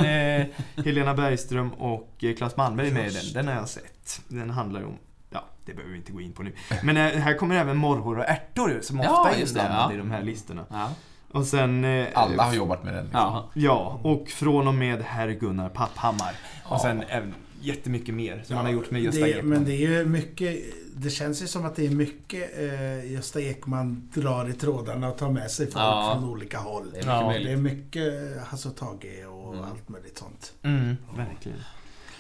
Helena 0.85 1.13
Bergström 1.13 1.69
och 1.73 2.23
Claes 2.37 2.57
Malmberg 2.57 2.87
är 2.87 2.93
med 2.93 3.07
i 3.07 3.13
den. 3.13 3.33
Den 3.33 3.47
har 3.47 3.55
jag 3.55 3.69
sett. 3.69 4.21
Den 4.27 4.49
handlar 4.49 4.83
om 4.83 4.97
Ja, 5.29 5.43
det 5.65 5.73
behöver 5.73 5.91
vi 5.91 5.97
inte 5.97 6.11
gå 6.11 6.21
in 6.21 6.33
på 6.33 6.43
nu. 6.43 6.51
Men 6.83 6.97
eh, 6.97 7.03
här 7.03 7.33
kommer 7.37 7.55
även 7.55 7.77
morrhår 7.77 8.17
och 8.17 8.25
ärtor 8.25 8.79
som 8.81 8.99
Ja, 8.99 9.19
ofta 9.21 9.35
är 9.35 9.41
inblandade 9.41 9.83
ja. 9.83 9.93
i 9.93 9.97
de 9.97 10.11
här 10.11 10.23
listorna. 10.23 10.65
Ja. 10.69 10.91
Och 11.31 11.45
sen... 11.45 11.85
eh, 11.85 12.07
Alla 12.13 12.43
har 12.43 12.53
jobbat 12.53 12.83
med 12.83 12.93
den. 12.93 13.03
Liksom. 13.03 13.21
Ja. 13.21 13.49
Ja, 13.53 13.99
och 14.03 14.29
från 14.29 14.67
och 14.67 14.73
med 14.73 15.01
herr 15.01 15.29
Gunnar 15.29 15.69
Papphammar. 15.69 16.31
Och 16.65 16.71
Ja. 16.75 16.79
sen 16.79 17.03
även 17.07 17.33
jättemycket 17.61 18.15
mer 18.15 18.43
som 18.45 18.55
han 18.55 18.65
har 18.65 18.71
gjort 18.73 18.91
med 18.91 19.01
Gösta 19.01 19.27
Ekman. 19.27 19.49
Men 19.49 19.65
det 19.65 19.71
är 19.73 19.89
ju 19.89 20.05
mycket, 20.05 20.59
det 20.95 21.09
känns 21.09 21.41
ju 21.43 21.47
som 21.47 21.65
att 21.65 21.75
det 21.75 21.85
är 21.85 21.89
mycket 21.89 22.57
eh, 22.59 23.11
Gösta 23.11 23.41
Ekman 23.41 24.09
drar 24.13 24.49
i 24.49 24.53
trådarna 24.53 25.09
och 25.09 25.17
tar 25.17 25.31
med 25.31 25.51
sig 25.51 25.65
folk 25.65 25.77
Ja. 25.85 26.11
från 26.13 26.29
olika 26.29 26.57
håll. 26.59 26.83
Det 26.93 26.97
är 26.99 27.01
mycket 27.01 27.07
Ja, 27.07 27.25
möjligt. 27.27 27.47
Det 27.47 27.53
är 27.53 27.57
mycket 27.57 28.47
Hasse 28.47 28.69
och 28.69 28.75
Tage 28.75 29.25
och 29.29 29.55
allt 29.67 29.89
möjligt 29.89 30.17
sånt. 30.17 30.53
Mm, 30.63 30.97
verkligen. 31.15 31.57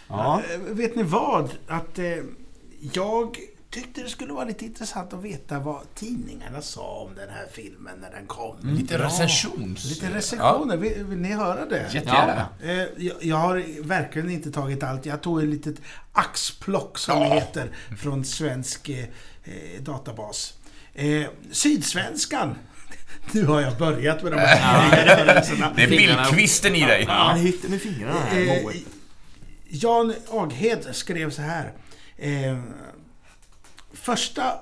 Ja. 0.07 0.41
Eh, 0.53 0.59
Vet 0.75 0.95
ni 0.95 1.03
vad? 1.03 1.49
Att 1.67 1.99
eh, 1.99 2.05
jag 2.93 3.37
tyckte 3.69 4.01
det 4.01 4.09
skulle 4.09 4.33
vara 4.33 4.45
lite 4.45 4.65
intressant 4.65 5.13
att 5.13 5.23
veta 5.23 5.59
vad 5.59 5.95
tidningarna 5.95 6.61
sa 6.61 7.07
om 7.09 7.15
den 7.15 7.29
här 7.29 7.45
filmen 7.51 7.99
när 8.01 8.11
den 8.11 8.27
kom. 8.27 8.55
Lite 8.63 8.97
recensions... 8.97 9.85
Lite 9.85 10.09
recensioner, 10.15 10.77
vill, 10.77 11.03
vill 11.03 11.17
ni 11.17 11.31
höra 11.33 11.65
det? 11.65 11.77
Ja, 11.77 11.93
jättegärna. 11.93 12.49
Eh, 12.63 13.07
jag, 13.21 13.37
har 13.37 13.83
verkligen 13.83 14.29
inte 14.29 14.51
tagit 14.51 14.83
allt. 14.83 15.05
Jag 15.05 15.21
tog 15.21 15.43
ett 15.43 15.49
litet 15.49 15.75
axplock 16.13 16.97
som 16.97 17.19
det 17.19 17.25
Ja. 17.27 17.33
heter 17.33 17.69
från 17.97 18.25
svensk 18.25 18.89
eh, 18.89 18.99
eh, 19.43 19.81
databas. 19.81 20.53
Eh, 20.93 21.23
Sydsvenskan. 21.51 22.55
Nu 23.31 23.45
har 23.45 23.61
jag 23.61 23.77
börjat 23.77 24.23
med 24.23 24.31
de 24.31 24.37
här 24.39 25.05
referenserna. 25.05 25.73
Det 25.75 25.83
är 25.83 25.87
bildkvisten 25.87 26.75
i 26.75 26.85
dig. 26.85 27.03
Ja, 27.07 27.13
han 27.13 27.39
hittar 27.39 27.69
med 27.69 27.81
fingrarna 27.81 28.31
Eh. 28.31 28.75
Jan 29.69 30.13
Aghed 30.31 30.87
skrev 30.91 31.29
så 31.31 31.41
här. 31.41 31.71
Eh, 32.17 32.57
första 33.93 34.59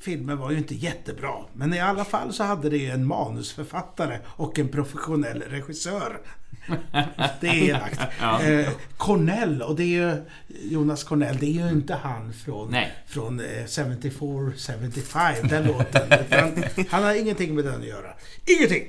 filmen 0.00 0.38
var 0.38 0.50
ju 0.50 0.58
inte 0.58 0.74
jättebra, 0.74 1.34
men 1.52 1.74
i 1.74 1.80
alla 1.80 2.04
fall 2.04 2.32
så 2.32 2.44
hade 2.44 2.70
det 2.70 2.76
ju 2.76 2.90
en 2.90 3.06
manusförfattare 3.06 4.18
och 4.26 4.58
en 4.58 4.68
professionell 4.68 5.42
regissör. 5.42 6.20
Det 7.40 7.48
är 7.48 7.54
elakt. 7.54 8.00
eh, 8.42 8.72
Cornell, 8.96 9.62
och 9.62 9.76
det 9.76 9.82
är 9.82 9.86
ju 9.86 10.24
Jonas 10.48 11.04
Cornell, 11.04 11.36
det 11.36 11.46
är 11.46 11.66
ju 11.66 11.68
inte 11.68 11.94
han 11.94 12.32
från, 12.32 12.70
Nej. 12.70 12.92
från 13.06 13.40
eh, 13.40 13.66
74, 13.66 14.52
75, 14.80 15.48
den 15.48 15.66
låten. 15.66 16.12
Utan 16.20 16.64
han 16.90 17.04
har 17.04 17.14
ingenting 17.14 17.54
med 17.54 17.64
den 17.64 17.80
att 17.80 17.86
göra. 17.86 18.14
Ingenting! 18.46 18.88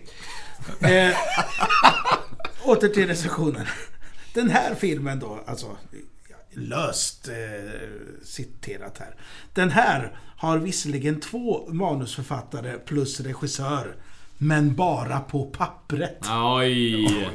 Eh, 0.80 1.18
åter 2.64 2.88
till 2.88 3.08
recensionen. 3.08 3.66
Den 4.34 4.50
här 4.50 4.76
filmen 4.76 5.20
då, 5.20 5.40
alltså 5.46 5.78
löst 6.58 7.28
eh, 7.28 7.34
citerat 8.24 8.98
här. 8.98 9.16
Den 9.54 9.70
här 9.70 10.20
har 10.38 10.58
visserligen 10.58 11.20
två 11.20 11.68
manusförfattare 11.70 12.74
plus 12.74 13.20
regissör, 13.20 13.96
men 14.38 14.76
bara 14.76 15.20
på 15.20 15.46
pappret. 15.46 16.26
Oj! 16.58 17.30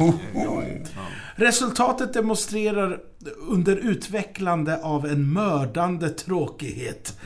Resultatet 1.35 2.13
demonstrerar 2.13 3.01
under 3.49 3.77
utvecklande 3.77 4.83
av 4.83 5.07
en 5.07 5.33
mördande 5.33 6.09
tråkighet 6.09 7.19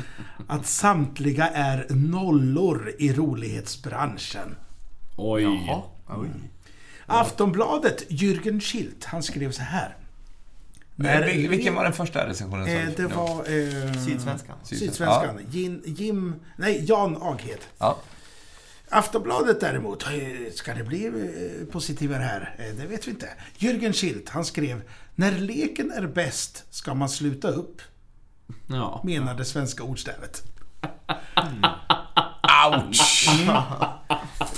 att 0.49 0.67
samtliga 0.67 1.49
är 1.49 1.87
nollor 1.91 2.93
i 2.99 3.13
rolighetsbranschen. 3.13 4.57
Oj. 5.17 5.43
Jaha. 5.43 5.83
Oj. 6.09 6.29
Aftonbladet, 7.07 8.11
Jürgen 8.11 8.61
Schilt, 8.61 9.05
han 9.05 9.23
skrev 9.23 9.51
så 9.51 9.63
här. 9.63 9.97
Men 10.97 11.23
vil- 11.25 11.49
Vilken 11.49 11.75
var 11.75 11.85
den 11.85 11.93
första 11.93 12.27
recensionen? 12.29 12.69
Eh, 12.69 12.89
det 12.97 13.07
var... 13.07 13.31
Eh, 13.31 13.93
Sydsvenskan. 14.05 14.57
Sydsvenskan. 14.65 15.41
Jim, 15.51 15.83
Jim... 15.85 16.35
Nej, 16.57 16.85
Jan 16.89 17.23
Aghed. 17.23 17.59
Ja. 17.79 17.99
Aftonbladet 18.89 19.61
däremot, 19.61 20.05
ska 20.55 20.75
det 20.75 20.85
bli 20.85 21.07
eh, 21.07 21.73
positivare 21.73 22.23
här? 22.23 22.55
Eh, 22.59 22.75
Det 22.81 22.87
vet 22.87 23.07
vi 23.07 23.11
inte. 23.11 23.29
Jürgen 23.59 23.93
Schilt, 23.93 24.29
han 24.29 24.45
skrev 24.45 24.83
När 25.15 25.33
leken 25.33 25.91
är 25.91 26.07
bäst 26.07 26.65
ska 26.75 26.95
man 26.95 27.09
sluta 27.09 27.49
upp, 27.49 27.83
Ja. 28.69 29.01
menar 29.05 29.35
det 29.35 29.45
svenska 29.45 29.83
ordstävet. 29.83 30.43
Ouch! 32.75 33.29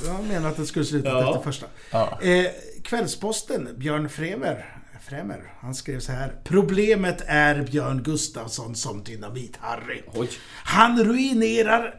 Jag 0.06 0.24
menar 0.28 0.48
att 0.48 0.56
det 0.56 0.66
skulle 0.66 0.84
sluta 0.84 1.08
Ja. 1.08 1.28
efter 1.30 1.42
första. 1.42 1.66
Ja. 1.90 2.20
Eh, 2.22 2.46
Kvällsposten, 2.84 3.68
Björn 3.78 4.08
Fremer, 4.08 4.77
Fremer, 5.08 5.52
han 5.60 5.74
skrev 5.74 6.00
så 6.00 6.12
här. 6.12 6.34
Problemet 6.44 7.22
är 7.26 7.62
Björn 7.62 8.02
Gustafsson 8.02 8.74
som 8.74 9.04
Dynamit-Harry. 9.04 10.28
Han 10.64 11.04
ruinerar 11.04 11.94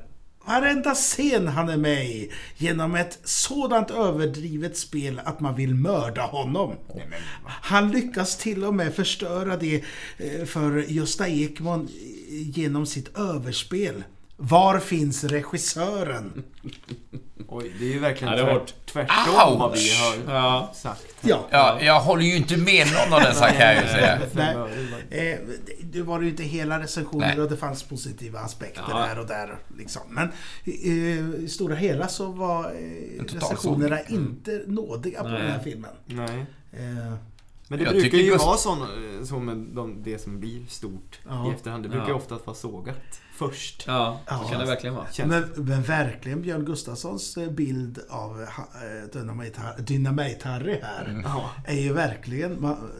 varenda 0.45 0.95
scen 0.95 1.48
han 1.48 1.69
är 1.69 1.78
med 1.78 2.06
i 2.06 2.32
genom 2.58 2.95
ett 2.95 3.19
sådant 3.24 3.91
överdrivet 3.91 4.78
spel 4.78 5.22
att 5.26 5.39
man 5.39 5.56
vill 5.56 5.76
mörda 5.76 6.22
honom. 6.22 6.76
Han 7.45 7.91
lyckas 7.91 8.38
till 8.38 8.65
och 8.65 8.74
med 8.74 8.93
förstöra 8.93 9.58
det 9.58 9.84
eh, 10.17 10.45
för 10.45 10.78
Gösta 10.91 11.28
Ekman 11.28 11.89
genom 12.30 12.86
sitt 12.86 13.17
överspel. 13.17 14.04
Var 14.38 14.80
finns 14.80 15.24
regissören? 15.24 16.43
Oj, 17.52 17.72
det 17.80 17.86
är 17.86 17.90
ju 17.94 18.00
verkligen 18.00 18.38
Ja, 18.38 18.46
tvärt, 18.46 18.74
tvärtom 18.86 19.60
vad 19.60 19.74
vi 19.74 19.90
har 19.96 20.34
Ja. 20.36 20.72
sagt. 20.74 21.06
Ja, 21.22 21.48
Ja, 21.52 21.78
jag 21.82 22.00
håller 22.02 22.24
ju 22.24 22.36
inte 22.36 22.58
med 22.58 22.88
någon 22.88 23.14
av 23.14 23.22
dessa 23.22 23.50
kan 23.52 23.66
jag 23.68 23.76
ju 23.84 23.88
säga. 23.88 24.20
Nej. 24.34 25.32
Eh, 25.32 25.40
det 25.84 26.02
var 26.02 26.22
ju 26.22 26.30
inte 26.30 26.44
hela 26.44 26.80
recensioner 26.80 27.28
Nej. 27.28 27.42
och 27.42 27.50
det 27.50 27.58
fanns 27.58 27.84
positiva 27.84 28.40
aspekter 28.40 28.84
Ja. 28.90 28.98
här 28.98 29.20
och 29.20 29.28
där. 29.28 29.58
Liksom. 29.78 30.02
Men 30.10 30.32
eh, 30.66 31.44
i 31.44 31.48
stora 31.50 31.76
hela 31.76 32.08
så 32.08 32.32
var 32.32 32.66
eh, 32.66 33.24
recensionerna. 33.24 34.00
Mm. 34.00 34.14
inte 34.22 34.62
nådiga 34.68 35.22
på 35.24 35.28
Nej. 35.30 35.42
den 35.42 35.52
här 35.52 35.60
filmen. 35.60 35.92
Nej. 36.06 36.46
Eh, 36.74 37.14
Men 37.71 37.79
det 37.79 37.86
Jag 37.86 37.93
brukar 37.93 38.17
ju 38.17 38.38
vara 38.38 38.58
sån, 38.58 38.82
eh, 38.82 39.23
så 39.25 39.39
med 39.39 39.58
de, 39.58 40.03
det 40.03 40.19
som 40.21 40.39
blir 40.39 40.65
stort 40.65 41.19
Ja. 41.27 41.47
i 41.49 41.53
efterhand. 41.55 41.84
Det 41.84 41.89
brukar 41.89 42.03
Ja. 42.05 42.10
ju 42.10 42.15
oftast 42.15 42.47
vara 42.47 42.55
sågat 42.58 43.21
först. 43.36 43.84
Ja, 43.88 44.19
Ja. 44.27 44.39
så 44.43 44.49
kan 44.49 44.60
det 44.60 44.65
verkligen 44.65 44.95
vara. 44.95 45.08
Men, 45.25 45.43
men 45.55 45.82
verkligen 45.84 46.41
Björn 46.41 46.65
Gustafssons 46.65 47.38
eh, 47.38 47.49
bild 47.51 47.99
av 48.10 48.41
eh, 48.41 48.47
Dynamite-Harry 49.84 50.79
här 50.84 51.21
Ja. 51.23 51.49
är 51.65 51.79
ju 51.79 51.93
verkligen... 51.93 52.62
Man, 52.62 52.91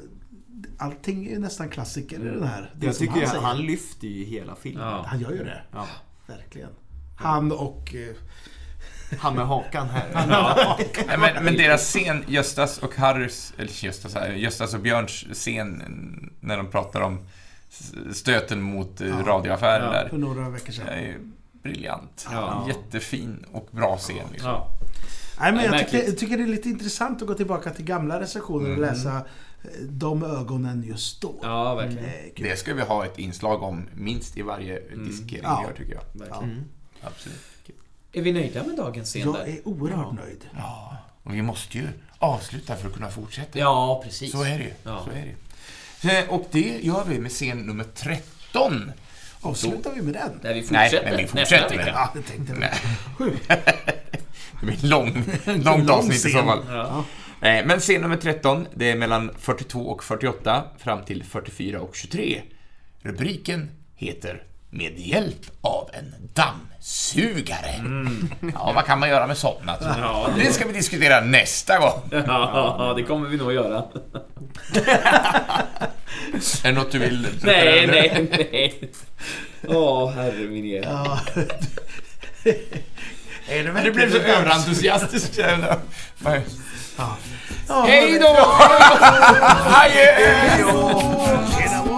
allting 0.78 1.26
är 1.28 1.30
ju 1.32 1.40
nästan 1.40 1.70
klassiker 1.70 2.20
i 2.20 2.24
den 2.24 2.44
här. 2.44 2.74
Det 2.78 2.86
Jag 2.86 2.96
tycker 2.98 3.26
han, 3.28 3.44
han 3.44 3.58
lyfter 3.58 4.08
ju 4.08 4.24
hela 4.24 4.56
filmen. 4.56 4.88
Ja. 4.88 5.04
han 5.08 5.20
gör 5.20 5.32
ju 5.32 5.44
det. 5.44 5.62
Ja. 5.72 5.88
Verkligen. 6.28 6.70
Han 7.18 7.52
och... 7.52 7.96
Han 9.20 9.36
med 9.36 9.48
hakan 9.48 9.90
här. 9.90 10.28
Nej, 11.08 11.18
men, 11.18 11.44
men 11.46 11.56
deras 11.58 11.82
scen, 11.82 12.24
Göstas 12.28 12.78
och 12.78 12.96
Harrys, 12.96 13.54
eller 13.58 13.84
Göstas, 13.86 14.16
Göstas 14.36 14.74
och 14.74 14.80
Björns 14.80 15.26
scen 15.34 15.84
när 16.40 16.58
de 16.58 16.68
pratar 16.72 17.02
om 17.02 17.20
stöten 18.14 18.62
mot 18.62 19.02
eh, 19.02 19.18
radioaffären 19.26 19.86
Ja. 19.86 19.92
där. 19.92 20.10
för 20.10 20.18
några 20.18 20.50
veckor 20.50 20.72
sedan. 20.74 20.88
Briljant. 21.64 22.28
Ja. 22.32 22.66
Jättefin 22.68 23.46
och 23.52 23.68
bra 23.72 23.98
scen 23.98 24.16
liksom. 24.32 24.50
Ja. 24.50 24.68
Nej, 25.40 25.52
men 25.52 25.66
Ja, 25.66 25.72
jag 25.76 25.80
tycker, 25.90 26.08
jag 26.08 26.18
tycker 26.18 26.38
det 26.38 26.44
är 26.44 26.48
lite 26.48 26.70
intressant 26.70 27.22
att 27.22 27.28
gå 27.28 27.34
tillbaka 27.34 27.70
till 27.70 27.86
gamla 27.86 28.20
recensioner 28.20 28.70
och 28.70 28.78
Mm. 28.78 28.90
läsa 28.90 29.16
eh, 29.16 29.70
de 29.90 30.24
ögonen 30.24 30.84
just 30.88 31.22
då. 31.22 31.36
ja, 31.44 31.76
verkligen. 31.76 32.10
Det 32.36 32.60
ska 32.60 32.74
vi 32.74 32.82
ha 32.82 33.06
ett 33.06 33.20
inslag 33.20 33.64
om 33.64 33.86
minst 33.96 34.38
i 34.38 34.42
varje 34.42 34.80
diskering 34.80 35.44
Ja. 35.44 35.58
vi 35.64 35.68
gör 35.68 35.78
tycker 35.78 35.94
jag. 35.94 36.20
verkligen. 36.26 36.44
Mm. 36.54 36.64
Absolut. 37.02 37.40
Är 38.14 38.22
vi 38.22 38.32
nöjda 38.32 38.64
med 38.64 38.76
dagens 38.78 39.10
scen 39.10 39.22
Jag 39.22 39.34
där? 39.34 39.42
är 39.46 39.68
oerhört 39.68 40.14
nöjd. 40.14 40.46
Ja, 40.58 40.98
och 41.24 41.34
vi 41.34 41.42
måste 41.42 41.78
ju 41.78 41.88
avsluta 42.20 42.76
för 42.76 42.88
att 42.88 42.94
kunna 42.94 43.10
fortsätta. 43.10 43.60
Ja, 43.60 44.02
precis. 44.06 44.32
Så 44.32 44.44
är 44.44 44.58
det 44.58 44.64
ju. 44.64 44.74
Ja. 44.84 45.02
Så 45.06 45.12
är 45.12 45.36
det. 46.02 46.18
Eh, 46.20 46.30
Och 46.30 46.48
det 46.52 46.80
gör 46.84 47.04
vi 47.08 47.20
med 47.20 47.32
scen 47.32 47.58
nummer 47.58 47.86
13. 47.96 48.92
Avslutar 49.42 49.92
vi 49.96 50.02
med 50.02 50.14
den? 50.14 50.40
Där 50.42 50.54
vi 50.54 50.66
Nej, 50.72 50.90
fortsätter 50.90 51.10
men 51.12 51.18
vi 51.18 51.28
fortsätter 51.28 51.70
med 51.76 51.86
vecka. 51.86 51.92
Ja, 51.96 52.12
det 52.16 52.22
tänkte 52.22 52.54
jag. 52.54 53.30
Det 54.60 54.66
blir 54.66 54.84
en 54.84 54.90
lång, 54.90 55.14
långt 55.46 55.66
Lång 55.66 55.90
avsnitt 55.90 56.16
i 56.26 56.30
så 56.32 56.44
fall. 56.44 56.60
Ja. 56.70 57.04
Eh, 57.48 57.66
Men 57.66 57.80
scen 57.80 58.02
nummer 58.02 58.18
13, 58.18 58.68
det 58.76 58.92
är 58.92 58.96
mellan 58.96 59.32
42 59.40 59.80
och 59.80 60.04
48 60.04 60.64
fram 60.78 61.04
till 61.06 61.24
44 61.24 61.82
och 61.82 61.96
23. 61.96 62.42
Rubriken 63.02 63.70
heter 63.96 64.44
med 64.70 65.00
hjälp 65.00 65.42
av 65.62 65.90
en 65.94 66.14
dammsugare. 66.34 67.84
Ja, 68.54 68.72
vad 68.76 68.86
kan 68.86 69.00
man 69.00 69.10
göra 69.10 69.28
med 69.28 69.38
sådana? 69.38 69.76
Ja, 69.82 70.28
Det 70.38 70.54
ska 70.54 70.68
vi 70.68 70.74
diskutera 70.74 71.22
nästa 71.22 71.78
gång. 71.80 72.02
Ja, 72.12 72.94
det 72.98 73.04
kommer 73.04 73.30
vi 73.30 73.38
nog 73.38 73.54
göra. 73.54 73.84
Är 76.64 76.64
det 76.64 76.72
något 76.72 76.92
du 76.92 77.00
vill... 77.00 77.28
Nej, 77.44 77.88
nej, 77.88 78.28
nej. 78.52 78.92
Åh, 79.68 80.12
herre 80.12 80.34
min 80.50 80.66
er. 80.66 80.84
Ja. 80.84 81.20
är 83.50 83.64
det 83.64 83.72
verkligen 83.72 83.96
blev 83.96 84.12
så 84.12 84.18
en 84.18 84.24
dans- 84.24 84.38
överentusiastisk. 84.40 85.32
Ja. 85.38 85.76
Ja. 87.68 87.86
Hej 87.88 88.20
då! 88.20 88.56